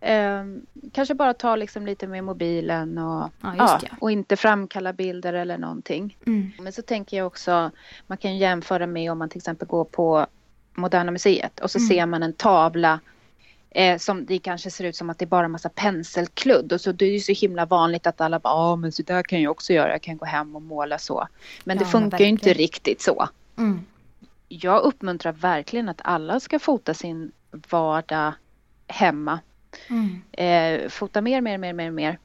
[0.00, 0.44] Eh,
[0.92, 3.90] kanske bara tar liksom lite med mobilen och, Ja, det.
[4.00, 6.16] och inte framkalla bilder eller någonting.
[6.26, 6.50] Mm.
[6.60, 7.70] Men så tänker jag också,
[8.06, 10.26] man kan jämföra med om man till exempel går på
[10.76, 11.88] Moderna Museet och så Mm.
[11.88, 13.00] ser man en tavla
[13.70, 16.80] eh, som det kanske ser ut som att det är bara en massa penselkludd och
[16.80, 19.42] så det är ju så himla vanligt att alla bara, ja men så där kan
[19.42, 21.28] jag också göra, jag kan gå hem och måla så.
[21.64, 23.28] Men det Ja, men funkar ju inte riktigt så.
[23.58, 23.80] Mm.
[24.48, 28.32] Jag uppmuntrar verkligen att alla ska fota sin vardag
[28.86, 29.40] hemma.
[29.88, 30.22] Mm.
[30.32, 32.18] Eh, fota mer, mer, mer, mer, mer.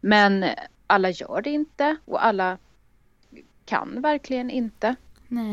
[0.00, 0.44] Men
[0.86, 2.58] alla gör det inte och alla
[3.64, 4.94] kan verkligen inte.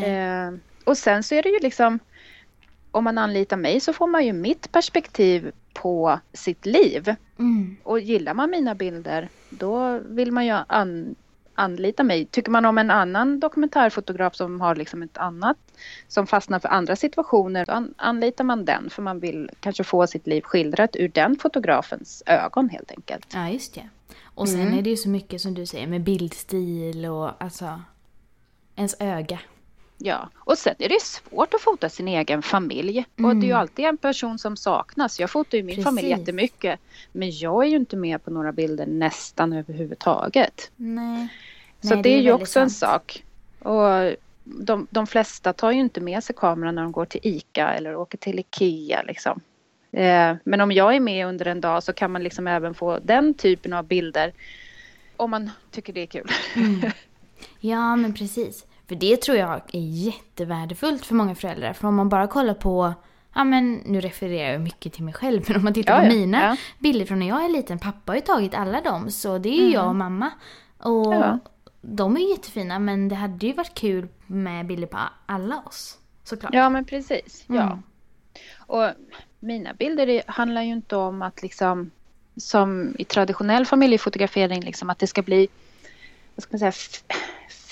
[0.05, 0.53] Eh,
[0.85, 1.99] och sen så är det ju liksom
[2.93, 7.15] om man anlitar mig så får man ju mitt perspektiv på sitt liv.
[7.39, 7.77] Mm.
[7.83, 11.15] Och gillar man mina bilder då vill man ju an,
[11.55, 12.25] anlita mig.
[12.25, 15.57] Tycker man om en annan dokumentärfotograf som har liksom ett annat
[16.07, 20.07] som fastnar för andra situationer, då an, anlitar man den för man vill kanske få
[20.07, 23.27] sitt liv skildrat ur den fotografens ögon helt enkelt.
[23.33, 23.89] Ja, just det.
[24.23, 24.77] Och sen Mm.
[24.77, 27.81] är det ju så mycket som du säger med bildstil och alltså
[28.75, 29.39] ens öga.
[29.97, 33.05] Ja, och sen är det svårt att fota sin egen familj.
[33.17, 35.19] Och det är ju alltid en person som saknas.
[35.19, 35.85] Jag fotar ju min Precis.
[35.85, 36.79] familj jättemycket.
[37.11, 40.71] Men jag är ju inte med på några bilder nästan överhuvudtaget.
[40.75, 41.27] Nej.
[41.81, 42.91] Så Nej, det är, ju väldigt också en sant.
[42.91, 43.23] sak.
[43.59, 47.73] Och de, de flesta tar ju inte med sig kameran när de går till ICA
[47.73, 49.41] eller åker till IKEA liksom.
[49.91, 52.99] Eh, men om jag är med under en dag så kan man liksom även få
[52.99, 54.33] den typen av bilder.
[55.17, 56.29] Om man tycker det är kul.
[57.59, 58.65] Ja, men precis.
[58.87, 61.73] För det tror jag är jättevärdefullt för många föräldrar.
[61.73, 62.93] För om man bara kollar på,
[63.35, 66.05] ja men nu refererar jag mycket till mig själv, men om man tittar Ja, på
[66.05, 66.57] ja, mina ja.
[66.79, 67.79] bilder från när jag är liten.
[67.79, 70.31] Pappa har ju tagit alla dem, så det är ju jag och mamma.
[70.77, 71.39] Och Mm.
[71.85, 75.97] De är ju jättefina, men det hade ju varit kul med bilder på alla oss.
[76.23, 76.53] Såklart.
[76.53, 77.43] Ja men precis.
[77.47, 77.61] Ja.
[77.61, 77.83] Mm.
[78.57, 78.89] Och
[79.39, 81.91] mina bilder handlar ju inte om att liksom
[82.37, 85.47] som i traditionell familjefotografering liksom att det ska bli
[86.35, 86.71] vad ska man säga,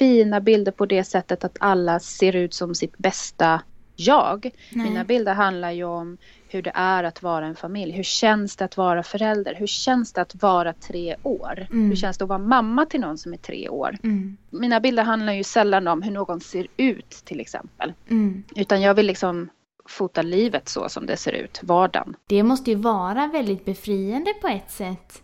[0.01, 3.61] fina bilder på det sättet att alla ser ut som sitt bästa
[3.95, 4.49] jag.
[4.71, 4.89] Nej.
[4.89, 7.91] Mina bilder handlar ju om hur det är att vara en familj.
[7.91, 9.55] Hur känns det att vara förälder?
[9.55, 11.67] Hur känns det att vara tre år?
[11.71, 11.89] Mm.
[11.89, 13.97] Hur känns det att vara mamma till någon som är tre år?
[14.03, 14.37] Mm.
[14.49, 17.93] Mina bilder handlar ju sällan om hur någon ser ut till exempel.
[18.09, 18.43] Mm.
[18.55, 19.49] Utan jag vill liksom
[19.85, 22.15] fota livet så som det ser ut, vardagen.
[22.27, 25.21] Det måste ju vara väldigt befriande på ett sätt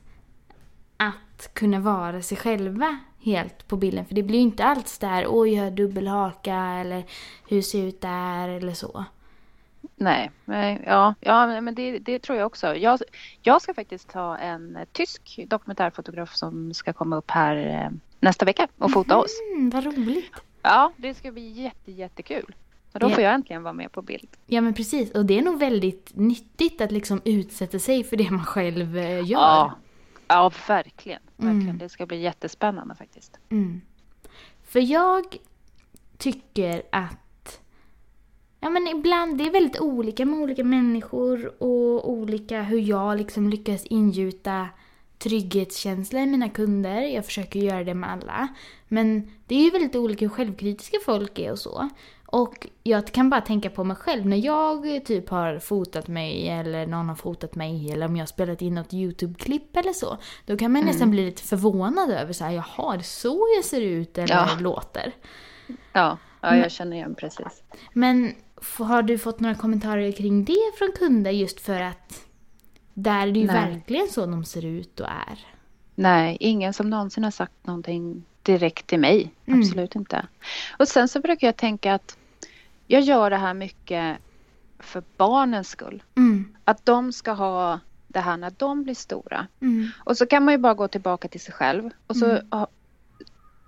[0.97, 2.97] att kunna vara sig själva
[3.31, 4.05] helt på bilden.
[4.05, 7.03] För det blir ju inte alls där, oj jag har dubbelhaka eller
[7.49, 9.05] hur ser ut där eller så.
[9.95, 12.75] Nej, nej, ja, ja men det, det tror jag också.
[12.75, 12.99] Jag,
[13.41, 18.67] jag ska faktiskt ha en tysk dokumentärfotograf som ska komma upp här eh, nästa vecka
[18.77, 19.31] och fota oss.
[19.55, 20.31] Mm, vad roligt.
[20.61, 22.55] Ja, det ska bli jätte, jättekul.
[22.93, 24.27] Så då Det- får jag äntligen vara med på bild.
[24.45, 28.29] Ja men precis, och det är nog väldigt nyttigt att liksom utsätta sig för det
[28.31, 29.23] man själv eh, gör.
[29.25, 29.73] Ja,
[30.27, 31.21] ja verkligen.
[31.35, 31.61] verkligen.
[31.61, 31.77] Mm.
[31.77, 33.39] Det ska bli jättespännande faktiskt.
[33.49, 33.81] Mm.
[34.63, 35.37] För jag
[36.17, 37.61] tycker att
[38.59, 43.49] Ja men ibland, det är väldigt olika med olika människor och olika hur jag liksom
[43.49, 44.69] lyckas ingjuta
[45.17, 47.01] trygghetskänsla i mina kunder.
[47.01, 48.47] Jag försöker göra det med alla.
[48.87, 51.89] Men det är ju väldigt olika hur självkritiska folk är och så.
[52.29, 56.87] Och jag kan bara tänka på mig själv när jag typ har fotat mig eller
[56.87, 60.17] någon har fotat mig eller om jag har spelat in något YouTube-klipp eller så.
[60.45, 63.65] Då kan man nästan bli lite förvånad över så här, jaha, är det så jag
[63.65, 64.49] ser ut eller Ja.
[64.59, 65.11] låter?
[65.93, 67.63] Ja, ja jag känner igen precis.
[67.93, 68.33] Men
[68.79, 72.25] har du fått några kommentarer kring det från kunder just för att
[72.93, 73.55] där är det ju Nej.
[73.55, 75.39] verkligen så de ser ut och är?
[75.95, 79.31] Nej, ingen som någonsin har sagt någonting direkt till mig.
[79.45, 79.59] Mm.
[79.59, 80.27] Absolut inte.
[80.79, 82.17] Och sen så brukar jag tänka att
[82.87, 84.17] jag gör det här mycket
[84.79, 86.03] för barnens skull.
[86.15, 86.55] Mm.
[86.63, 89.47] Att de ska ha det här när de blir stora.
[89.61, 89.89] Mm.
[89.99, 92.65] Och så kan man ju bara gå tillbaka till sig själv och, så, Mm.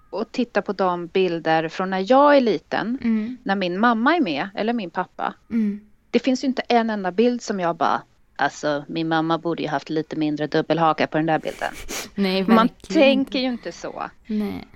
[0.10, 3.38] och titta på de bilder från när jag är liten, Mm.
[3.44, 5.34] när min mamma är med eller min pappa.
[5.50, 5.90] Mm.
[6.12, 8.02] Det finns ju inte en enda bild som jag bara
[8.40, 11.74] Alltså min mamma borde ju haft lite mindre dubbelhaka på den där bilden.
[12.16, 14.04] Nej, Man tänker ju inte så.
[14.28, 14.68] Nej.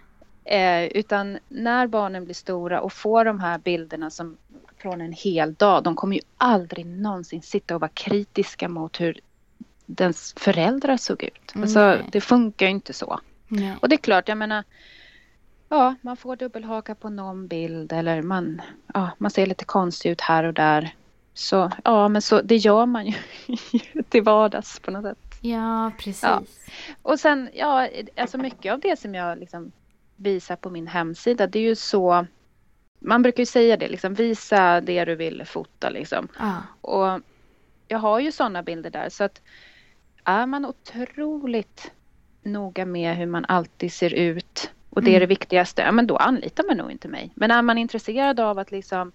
[0.46, 4.38] Eh, utan när barnen blir stora och får de här bilderna som
[4.78, 5.84] från en hel dag.
[5.84, 9.20] De kommer ju aldrig någonsin sitta och vara kritiska mot hur
[9.86, 11.54] dens föräldrar såg ut.
[11.56, 12.10] Alltså, Nej.
[12.12, 13.20] det funkar ju inte så.
[13.48, 13.76] Nej.
[13.82, 14.64] Och det är klart, jag menar.
[15.70, 18.62] Ja, man får dubbelhaka på någon bild eller man,
[18.94, 20.96] ja, man ser lite konstig ut här och där.
[21.34, 23.14] Så ja, men så, det gör man ju
[24.10, 25.40] till vardags på något sätt.
[25.42, 26.24] Ja, precis.
[26.24, 26.42] Ja.
[27.02, 29.72] Och sen, ja, alltså mycket av det som jag liksom
[30.16, 32.26] visar på min hemsida, det är ju så...
[33.00, 36.28] Man brukar ju säga det, liksom, visa det du vill fota liksom.
[36.40, 36.54] Ja.
[36.82, 37.22] Och
[37.88, 39.42] jag har ju sådana bilder där, så att
[40.24, 41.92] är man otroligt
[42.44, 45.20] noga med hur man alltid ser ut och det är Mm.
[45.20, 47.32] det viktigaste, ja men då anlitar man nog inte mig.
[47.36, 49.12] Men är man intresserad av att liksom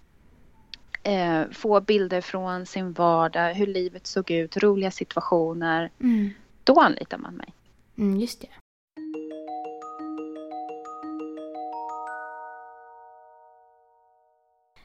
[1.02, 6.30] eh, få bilder från sin vardag, hur livet såg ut, roliga situationer, Mm.
[6.64, 7.54] då anlitar man mig.
[7.98, 8.48] Mm, just det.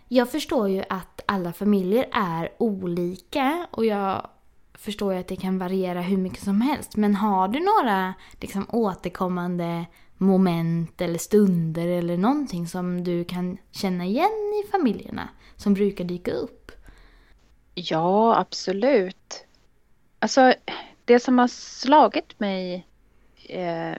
[0.08, 4.28] Jag förstår ju att alla familjer är olika och jag
[4.78, 6.96] förstår ju att det kan variera hur mycket som helst.
[6.96, 9.86] Men har du några liksom, återkommande
[10.18, 16.32] moment eller stunder eller någonting som du kan känna igen i familjerna som brukar dyka
[16.32, 16.72] upp?
[17.76, 19.46] Ja, absolut.
[20.20, 20.54] Alltså,
[21.06, 22.88] det som har slagit mig
[23.50, 23.94] eh,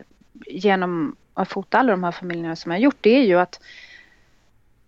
[0.46, 3.60] genom att fota alla de här familjerna som jag har gjort, det är ju att,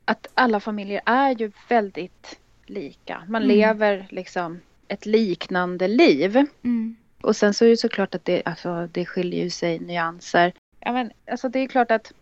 [0.05, 3.23] att alla familjer är ju väldigt lika.
[3.29, 3.57] Man Mm.
[3.57, 6.47] lever liksom ett liknande liv.
[6.63, 6.97] Mm.
[7.23, 10.53] Och sen så är det såklart att det, alltså, det skiljer ju sig nyanser.
[10.81, 12.13] Ja, men, alltså, det är klart att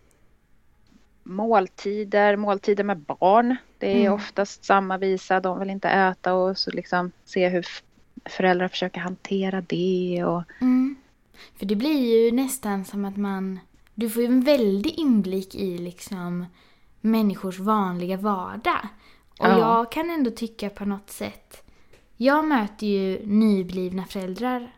[1.23, 4.13] måltider, måltider med barn, det är Mm.
[4.13, 5.39] oftast samma visa.
[5.39, 7.65] De vill inte äta och så liksom se hur
[8.25, 10.23] föräldrar försöker hantera det.
[10.25, 10.95] Och, Mm.
[11.59, 13.59] För det blir ju nästan som att man...
[13.95, 16.45] Du får ju en väldig inblick i liksom
[17.01, 18.87] människors vanliga vardag.
[19.39, 19.59] Och Ja.
[19.59, 21.61] jag kan ändå tycka på något sätt...
[22.17, 24.71] Jag möter ju nyblivna föräldrar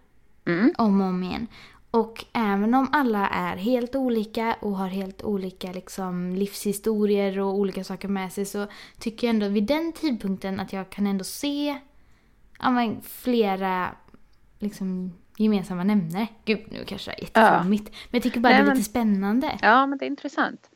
[0.45, 1.47] mm, om och om igen.
[1.91, 7.83] Och även om alla är helt olika och har helt olika liksom, livshistorier och olika
[7.83, 8.67] saker med sig så
[8.99, 11.77] tycker jag ändå vid den tidpunkten att jag kan ändå se
[12.59, 13.89] ja, men, flera
[14.59, 16.27] liksom, gemensamma nämnare.
[16.45, 17.85] Gud, nu kanske det är jätteflummigt.
[17.89, 19.57] Men jag tycker bara Nej, det är men- lite spännande.
[19.61, 20.69] ja, men det är intressant.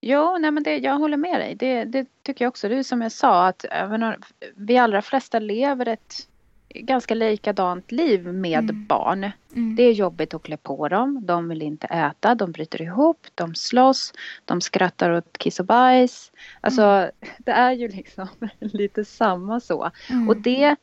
[0.00, 1.54] Jo, nej, men det, jag håller med dig.
[1.54, 2.68] Det, det tycker jag också.
[2.68, 4.14] Det är som jag sa att även om
[4.56, 6.26] vi allra flesta lever ett
[6.74, 8.86] ganska likadant liv med Mm.
[8.86, 9.30] barn.
[9.56, 9.76] Mm.
[9.76, 11.26] Det är jobbigt att klä på dem.
[11.26, 12.34] De vill inte äta.
[12.34, 13.26] De bryter ihop.
[13.34, 14.12] De slåss.
[14.44, 16.32] De skrattar åt kiss och bajs.
[16.60, 19.90] Alltså, det är ju liksom lite samma så.
[20.10, 20.28] Mm.
[20.28, 20.76] Och det,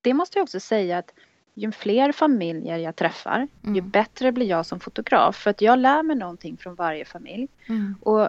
[0.00, 1.14] det måste jag också säga att
[1.54, 3.90] ju fler familjer jag träffar, ju Mm.
[3.90, 5.36] bättre blir jag som fotograf.
[5.36, 7.48] För att jag lär mig någonting från varje familj.
[7.68, 7.94] Mm.
[8.02, 8.28] Och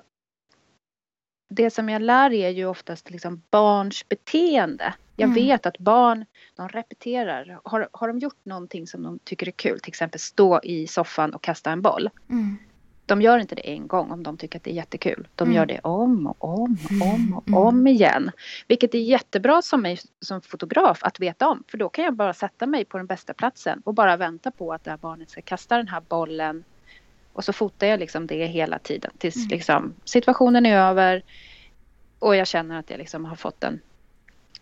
[1.48, 4.94] det som jag lär är ju oftast liksom barns beteende.
[5.16, 5.36] Jag Mm.
[5.36, 7.60] vet att barn, de repeterar.
[7.64, 11.34] Har, har de gjort någonting som de tycker är kul, till exempel stå i soffan
[11.34, 12.10] och kasta en boll.
[12.30, 12.58] Mm.
[13.08, 15.28] De gör inte det en gång om de tycker att det är jättekul.
[15.36, 15.56] De Mm.
[15.56, 17.60] gör det om och om och om och Mm.
[17.60, 18.32] om igen.
[18.68, 21.64] Vilket är jättebra som mig som fotograf att veta om.
[21.68, 24.74] För då kan jag bara sätta mig på den bästa platsen och bara vänta på
[24.74, 26.64] att det här barnet ska kasta den här bollen.
[27.36, 29.48] Och så fotar jag liksom det hela tiden tills Mm.
[29.48, 31.24] liksom situationen är över.
[32.20, 33.80] Och jag känner att jag liksom har fått en,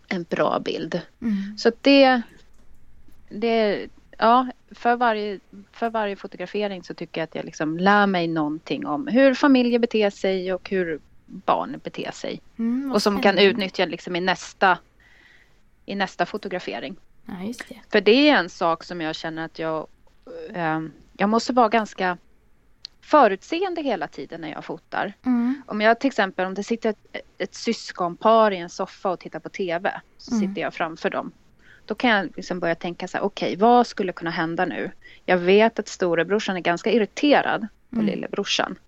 [0.08, 1.00] en bra bild.
[1.22, 1.58] Mm.
[1.58, 2.22] Så det,
[3.28, 3.86] det
[4.18, 5.40] ja, för varje,
[5.72, 9.78] för varje fotografering så tycker jag att jag liksom lär mig någonting om hur familjer
[9.78, 12.40] beter sig och hur barn beter sig.
[12.58, 14.78] Mm, Och som kan utnyttja liksom i nästa,
[15.86, 16.96] i nästa fotografering.
[17.26, 17.80] Ja, det.
[17.92, 19.86] För det är en sak som jag känner att jag,
[20.54, 20.80] eh,
[21.16, 22.18] jag måste vara ganska
[23.04, 25.12] förutseende hela tiden när jag fotar.
[25.26, 25.62] Mm.
[25.66, 26.98] Om jag till exempel, om det sitter ett,
[27.38, 30.48] ett syskonpar i en soffa och tittar på TV, så Mm.
[30.48, 31.32] sitter jag framför dem.
[31.86, 34.90] Då kan jag liksom börja tänka så här, okej, vad skulle kunna hända nu?
[35.24, 38.06] Jag vet att storebrorsan är ganska irriterad på Mm.
[38.06, 38.78] lillebrorsan.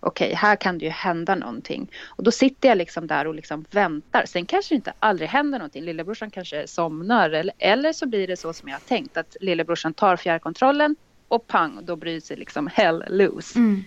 [0.00, 1.90] Okej, här kan det ju hända någonting.
[2.08, 4.24] Och då sitter jag liksom där och liksom väntar.
[4.26, 5.84] Sen kanske det inte aldrig händer någonting.
[5.84, 7.30] Lillebrorsan kanske somnar.
[7.30, 9.16] Eller, eller så blir det så som jag har tänkt.
[9.16, 10.96] Att lillebrorsan tar fjärrkontrollen
[11.32, 13.58] och pang, då bryr sig liksom hell loose.
[13.58, 13.84] Mm.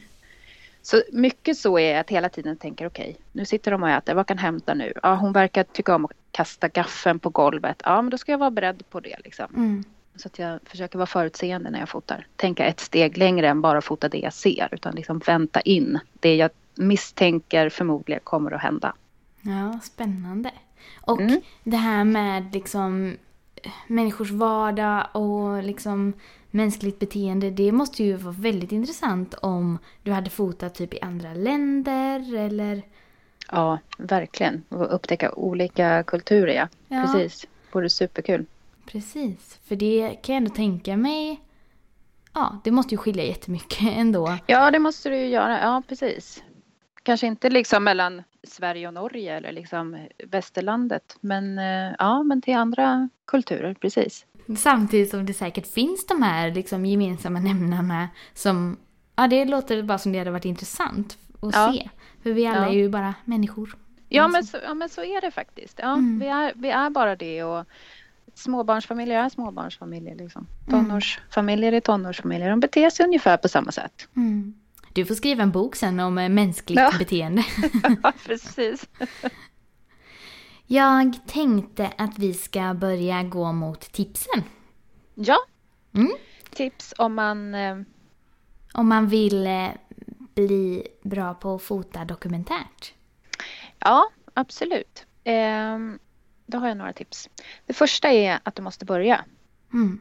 [0.82, 4.28] Så mycket så är att hela tiden tänker okej, nu sitter de och äter, vad
[4.28, 4.94] kan hända nu?
[5.04, 7.82] Ja, hon verkar tycka om att kasta gaffeln på golvet.
[7.86, 9.46] Ja, men då ska jag vara beredd på det liksom.
[9.56, 9.84] Mm.
[10.16, 12.28] Så att jag försöker vara förutseende när jag fotar.
[12.36, 14.70] Tänka ett steg längre än bara fota det jag ser.
[14.72, 18.94] Utan liksom vänta in det jag misstänker förmodligen kommer att hända.
[19.42, 20.52] Ja, spännande.
[21.02, 21.42] Och mm.
[21.64, 23.18] det här med liksom
[23.88, 26.14] människors vardag och liksom
[26.56, 31.34] mänskligt beteende, det måste ju vara väldigt intressant om du hade fotat typ i andra
[31.34, 32.82] länder eller?
[33.52, 34.64] Ja, verkligen.
[34.70, 36.68] Och upptäcka olika kulturer, ja.
[36.88, 37.02] ja.
[37.04, 37.48] Precis.
[37.72, 38.46] Vore superkul.
[38.86, 41.42] Precis, för det kan jag ändå tänka mig
[42.36, 44.38] Ja, det måste ju skilja jättemycket ändå.
[44.48, 45.60] Ja, det måste du ju göra.
[45.62, 46.44] Ja, precis.
[47.04, 51.18] Kanske inte liksom mellan Sverige och Norge eller liksom västerlandet.
[51.22, 54.26] Men eh, ja, men till andra kulturer, precis.
[54.58, 58.78] Samtidigt som det säkert finns de här liksom gemensamma nämnarna som,
[59.16, 61.74] ja det låter bara som det hade varit intressant att ja.
[61.74, 61.90] se.
[62.24, 62.68] För vi alla ja.
[62.68, 63.78] är ju bara människor.
[64.10, 65.80] Ja men, så, ja men så är det faktiskt.
[65.82, 66.20] Ja, mm.
[66.20, 67.66] vi, är, vi är bara det och
[68.36, 70.16] småbarnsfamiljer är småbarnsfamiljer.
[70.16, 70.48] Liksom.
[70.68, 70.86] Mm.
[70.86, 72.50] Tonårsfamiljer är tonårsfamiljer.
[72.50, 74.08] De beter sig ungefär på samma sätt.
[74.16, 74.54] Mm.
[74.94, 76.92] Du får skriva en bok sen om eh, mänskligt ja.
[77.00, 77.46] beteende.
[78.04, 78.90] ja, precis.
[80.68, 84.44] Jag tänkte att vi ska börja gå mot tipsen.
[85.14, 85.38] Ja.
[85.94, 86.12] Mm.
[86.50, 87.56] Tips om man...
[87.56, 87.78] Eh...
[88.74, 89.70] Om man vill eh,
[90.36, 92.94] bli bra på att fota dokumentärt.
[93.80, 95.06] Ja, absolut.
[95.24, 95.80] Eh,
[96.46, 97.30] då har jag några tips.
[97.66, 99.26] Det första är att du måste börja.
[99.74, 100.00] Mm.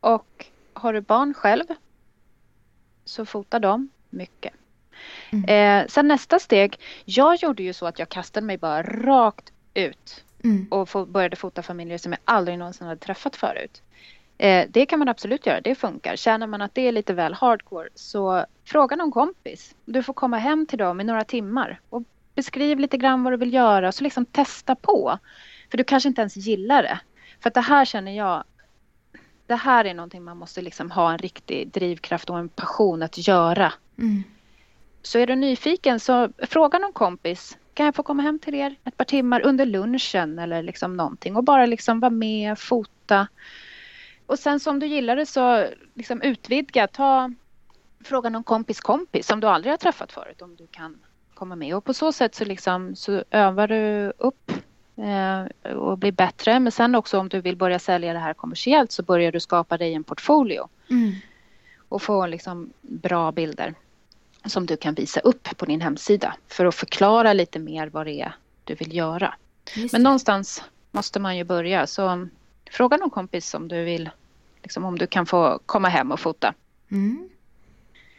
[0.00, 1.64] Och har du barn själv
[3.04, 4.54] så fota dem mycket.
[5.30, 5.44] Mm.
[5.44, 6.80] Eh, sen nästa steg.
[7.04, 10.66] Jag gjorde ju så att jag kastade mig bara rakt ut mm.
[10.70, 13.82] och började fota familjer som jag aldrig någonsin hade träffat förut.
[14.38, 16.16] Eh, det kan man absolut göra, det funkar.
[16.16, 19.74] Känner man att det är lite väl hardcore så fråga någon kompis.
[19.84, 22.02] Du får komma hem till dem i några timmar och
[22.34, 25.18] beskriv lite grann vad du vill göra så liksom testa på.
[25.70, 27.00] För du kanske inte ens gillar det.
[27.40, 28.44] För att det här känner jag
[29.46, 33.28] det här är någonting man måste liksom ha en riktig drivkraft och en passion att
[33.28, 33.72] göra.
[33.98, 34.22] Mm.
[35.02, 37.58] Så är du nyfiken så fråga någon kompis.
[37.76, 41.36] Kan jag få komma hem till er ett par timmar under lunchen eller liksom någonting
[41.36, 43.28] och bara liksom vara med, fota.
[44.26, 47.32] Och sen så om du gillar det så liksom utvidga, ta
[48.04, 50.98] fråga någon kompis kompis som du aldrig har träffat förut om du kan
[51.34, 54.52] komma med och på så sätt så liksom så övar du upp
[54.96, 56.60] eh, och blir bättre.
[56.60, 59.78] Men sen också om du vill börja sälja det här kommersiellt så börjar du skapa
[59.78, 60.68] dig en portfolio.
[60.90, 61.12] Mm.
[61.88, 63.74] Och få liksom bra bilder
[64.48, 68.20] som du kan visa upp på din hemsida för att förklara lite mer vad det
[68.20, 69.34] är du vill göra.
[69.92, 72.28] Men någonstans måste man ju börja så
[72.70, 74.10] fråga någon kompis om du vill,
[74.62, 76.54] liksom om du kan få komma hem och fota.
[76.90, 77.28] Mm.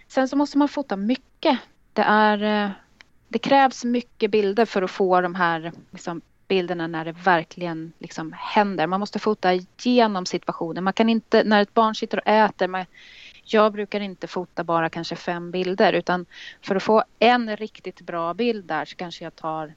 [0.07, 1.59] Sen så måste man fota mycket.
[1.93, 2.71] Det, är, eh,
[3.27, 8.33] det krävs mycket bilder för att få de här liksom, bilderna när det verkligen liksom
[8.37, 8.87] händer.
[8.87, 10.83] Man måste fota igenom situationen.
[10.83, 12.85] Man kan inte, när ett barn sitter och äter, man,
[13.53, 16.25] jag brukar inte fota bara kanske fem bilder utan
[16.61, 19.73] för att få en riktigt bra bild där så kanske jag tar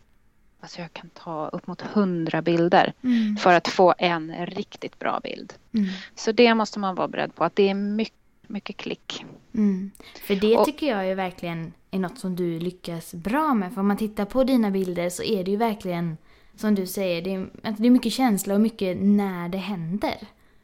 [0.63, 3.37] Alltså jag kan ta upp mot hundra bilder mm.
[3.37, 5.55] för att få en riktigt bra bild.
[5.75, 5.89] Mm.
[6.15, 8.15] Så det måste man vara beredd på, att det är mycket,
[8.47, 9.25] mycket klick.
[9.55, 9.91] Mm.
[10.27, 13.75] För det och, tycker jag är verkligen är något som du lyckas bra med.
[13.75, 16.17] För om man tittar på dina bilder så är det ju verkligen
[16.57, 20.17] som du säger, det är, det är mycket känsla och mycket när det händer.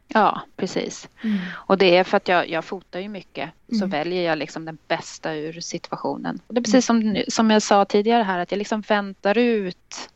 [0.09, 1.09] Ja, precis.
[1.25, 1.39] Mm.
[1.53, 3.81] Och det är för att jag, jag fotar ju mycket mm.
[3.81, 6.41] så väljer jag liksom den bästa ur situationen.
[6.47, 7.15] Och det är precis mm.
[7.15, 10.11] som, som jag sa tidigare här att jag liksom väntar ut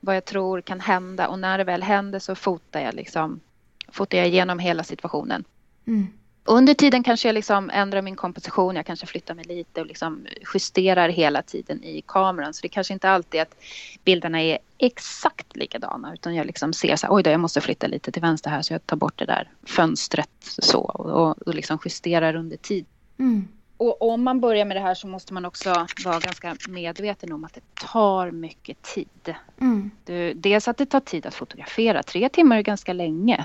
[0.00, 3.40] vad jag tror kan hända och när det väl händer så fotar jag liksom
[3.88, 5.44] fotar jag igenom hela situationen.
[5.86, 6.17] Mm
[6.48, 10.26] under tiden kanske jag liksom ändrar min komposition, jag kanske flyttar mig lite och liksom
[10.54, 12.54] justerar hela tiden i kameran.
[12.54, 13.56] Så det kanske inte alltid är att
[14.04, 17.86] bilderna är exakt likadana utan jag liksom ser så här, oj då, jag måste flytta
[17.86, 21.78] lite till vänster här så jag tar bort det där fönstret så och, och liksom
[21.84, 22.86] justerar under tid.
[23.18, 23.48] Mm.
[23.76, 27.44] Och om man börjar med det här så måste man också vara ganska medveten om
[27.44, 29.34] att det tar mycket tid.
[29.60, 29.90] Mm.
[30.04, 33.44] Du, dels att det tar tid att fotografera, tre timmar är ganska länge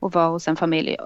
[0.00, 0.96] att vara hos en familj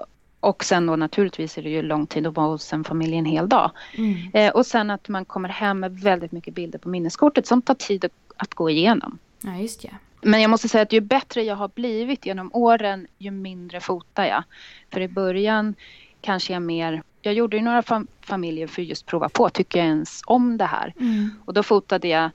[0.41, 3.25] och sen då naturligtvis är det ju lång tid att vara hos en familj en
[3.25, 3.71] hel dag.
[3.97, 4.15] Mm.
[4.33, 7.73] Eh, och sen att man kommer hem med väldigt mycket bilder på minneskortet som tar
[7.73, 9.17] tid att, att gå igenom.
[9.41, 9.91] Ja, just det.
[10.21, 14.25] Men jag måste säga att ju bättre jag har blivit genom åren, ju mindre fotar
[14.25, 14.43] jag.
[14.91, 15.75] För i början
[16.21, 17.03] kanske jag mer...
[17.21, 20.65] Jag gjorde ju några fam familjer för just prova på, tycker jag ens om det
[20.65, 20.93] här?
[20.99, 21.29] Mm.
[21.45, 22.29] Och då fotade jag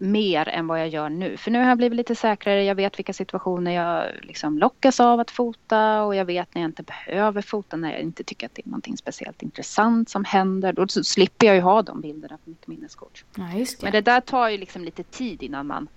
[0.00, 1.36] mer än vad jag gör nu.
[1.36, 2.64] För nu har jag blivit lite säkrare.
[2.64, 6.68] Jag vet vilka situationer jag liksom lockas av att fota och jag vet när jag
[6.68, 10.72] inte behöver fota, när jag inte tycker att det är någonting speciellt intressant som händer.
[10.72, 13.24] Då slipper jag ju ha de bilderna på mitt minneskort.
[13.34, 13.82] Ja, det.
[13.82, 15.88] Men det där tar ju liksom lite tid innan man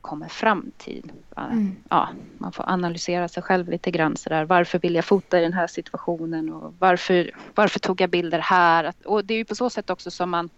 [0.00, 1.12] kommer fram till.
[1.36, 1.76] Mm.
[1.88, 4.44] Ja, man får analysera sig själv lite grann sådär.
[4.44, 8.92] Varför vill jag fota i den här situationen och varför, varför tog jag bilder här?
[9.04, 10.50] Och det är ju på så sätt också som man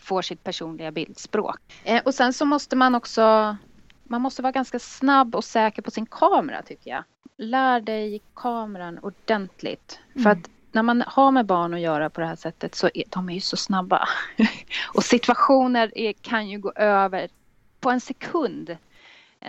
[0.00, 1.58] får sitt personliga bildspråk.
[1.84, 3.56] Eh, och sen så måste man också
[4.10, 7.04] man måste vara ganska snabb och säker på sin kamera tycker jag.
[7.36, 9.98] Lär dig kameran ordentligt.
[10.12, 10.22] Mm.
[10.22, 13.04] För att när man har med barn att göra på det här sättet så är
[13.08, 14.08] de är ju så snabba.
[14.94, 17.28] och situationer är, kan ju gå över
[17.80, 18.76] på en sekund.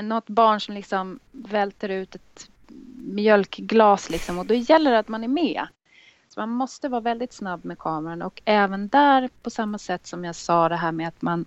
[0.02, 2.49] Något barn som liksom välter ut ett
[2.97, 5.68] mjölkglas liksom och då gäller det att man är med.
[6.34, 10.25] Så man måste vara väldigt snabb med kameran och även där på samma sätt som
[10.25, 11.45] jag sa det här med att man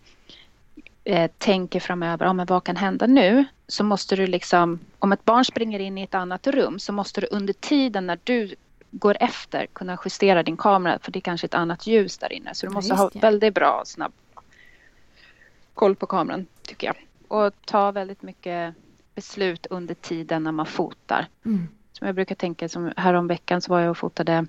[1.05, 3.45] eh, tänker framöver, ja, men vad kan hända nu?
[3.66, 7.20] Så måste du liksom, om ett barn springer in i ett annat rum så måste
[7.20, 8.55] du under tiden när du
[8.91, 12.55] går efter kunna justera din kamera för det är kanske ett annat ljus där inne.
[12.55, 14.12] Så du måste ja, ha väldigt bra och snabb
[15.74, 16.97] koll på kameran tycker jag.
[17.28, 18.74] Och ta väldigt mycket
[19.14, 21.26] beslut under tiden när man fotar.
[21.45, 21.68] Mm.
[21.93, 24.47] Som jag brukar tänka, som häromveckan så var jag och fotade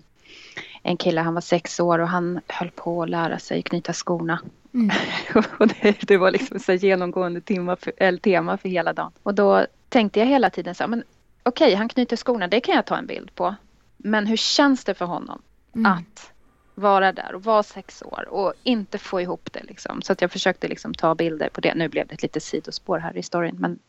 [0.83, 4.39] en kille, han var sex år och han höll på att lära sig knyta skorna.
[4.73, 4.89] Mm.
[5.59, 9.11] och det, det, var liksom så genomgående tema för, eller tema för hela dagen.
[9.23, 11.03] Och då tänkte jag hela tiden så här, men
[11.43, 13.55] okej, okay, han knyter skorna, det kan jag ta en bild på.
[13.97, 15.41] Men hur känns det för honom
[15.75, 15.91] mm.
[15.91, 16.31] att
[16.75, 20.01] vara där och vara sex år och inte få ihop det liksom.
[20.01, 21.75] Så att jag försökte liksom ta bilder på det.
[21.75, 23.79] Nu blev det ett litet sidospår här i storyn, men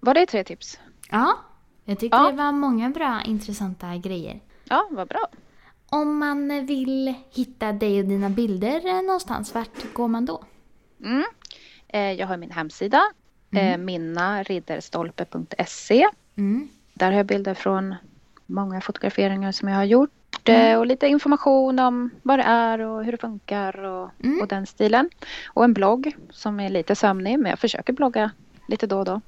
[0.00, 0.80] var det tre tips?
[1.10, 1.38] Ja,
[1.84, 2.30] jag tyckte ja.
[2.30, 4.40] det var många bra intressanta grejer.
[4.64, 5.28] Ja, vad bra.
[5.90, 10.44] Om man vill hitta dig och dina bilder någonstans, vart går man då?
[11.00, 11.24] Mm.
[11.88, 13.02] Eh, jag har min hemsida,
[13.50, 13.72] mm.
[13.72, 16.06] Eh, minnaridderstolpe.se.
[16.36, 16.68] Mm.
[16.94, 17.94] Där har jag bilder från
[18.46, 20.78] många fotograferingar som jag har gjort mm.
[20.78, 24.40] och lite information om vad det är och hur det funkar och, mm.
[24.40, 25.10] och den stilen.
[25.46, 28.30] Och en blogg som är lite sömnig men jag försöker blogga
[28.68, 29.20] lite då och då.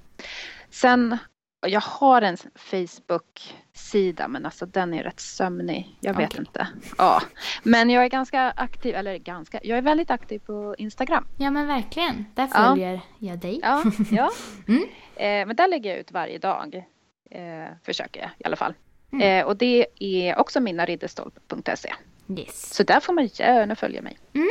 [0.70, 1.18] Sen
[1.60, 5.96] jag har en Facebook-sida men alltså den är rätt sömnig.
[6.00, 6.40] Jag vet okay.
[6.40, 6.68] inte.
[6.98, 7.22] Ja.
[7.62, 11.26] Men jag är ganska aktiv, eller ganska, jag är väldigt aktiv på Instagram.
[11.36, 12.26] Ja men verkligen.
[12.34, 13.00] Där följer ja.
[13.18, 13.60] jag dig.
[13.62, 14.30] Ja, ja.
[14.68, 14.82] mm.
[15.16, 16.84] eh, men där lägger jag ut varje dag.
[17.30, 18.74] Eh, försöker jag i alla fall.
[19.12, 19.40] Mm.
[19.40, 21.94] Eh, och det är också minaridderstolpe.se.
[22.36, 22.74] Yes.
[22.74, 24.18] Så där får man gärna följa mig.
[24.32, 24.50] Mm.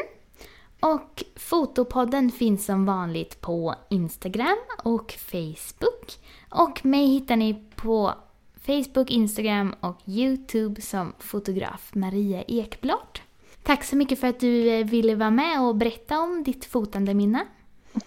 [0.80, 6.18] Och Fotopodden finns som vanligt på Instagram och Facebook.
[6.50, 8.14] Och mig hittar ni på
[8.66, 13.20] Facebook, Instagram och Youtube som fotograf Maria Ekblad.
[13.64, 17.14] Tack så mycket för att du eh, ville vara med och berätta om ditt fotande
[17.14, 17.45] minne.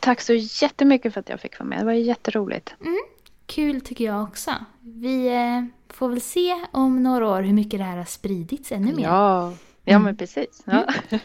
[0.00, 1.78] Tack så jättemycket för att jag fick vara med.
[1.78, 2.74] Det var jätteroligt.
[2.80, 3.00] Mm.
[3.46, 4.50] Kul tycker jag också.
[4.80, 8.94] Vi eh, får väl se om några år hur mycket det här har spridits ännu
[8.94, 9.02] mer.
[9.02, 9.52] Ja,
[9.84, 10.02] ja mm.
[10.02, 10.62] men precis.
[10.64, 10.72] Ja.
[11.10, 11.20] Mm.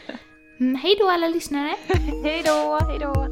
[0.60, 1.74] mm hej då alla lyssnare.
[2.22, 3.26] hej då, hej då.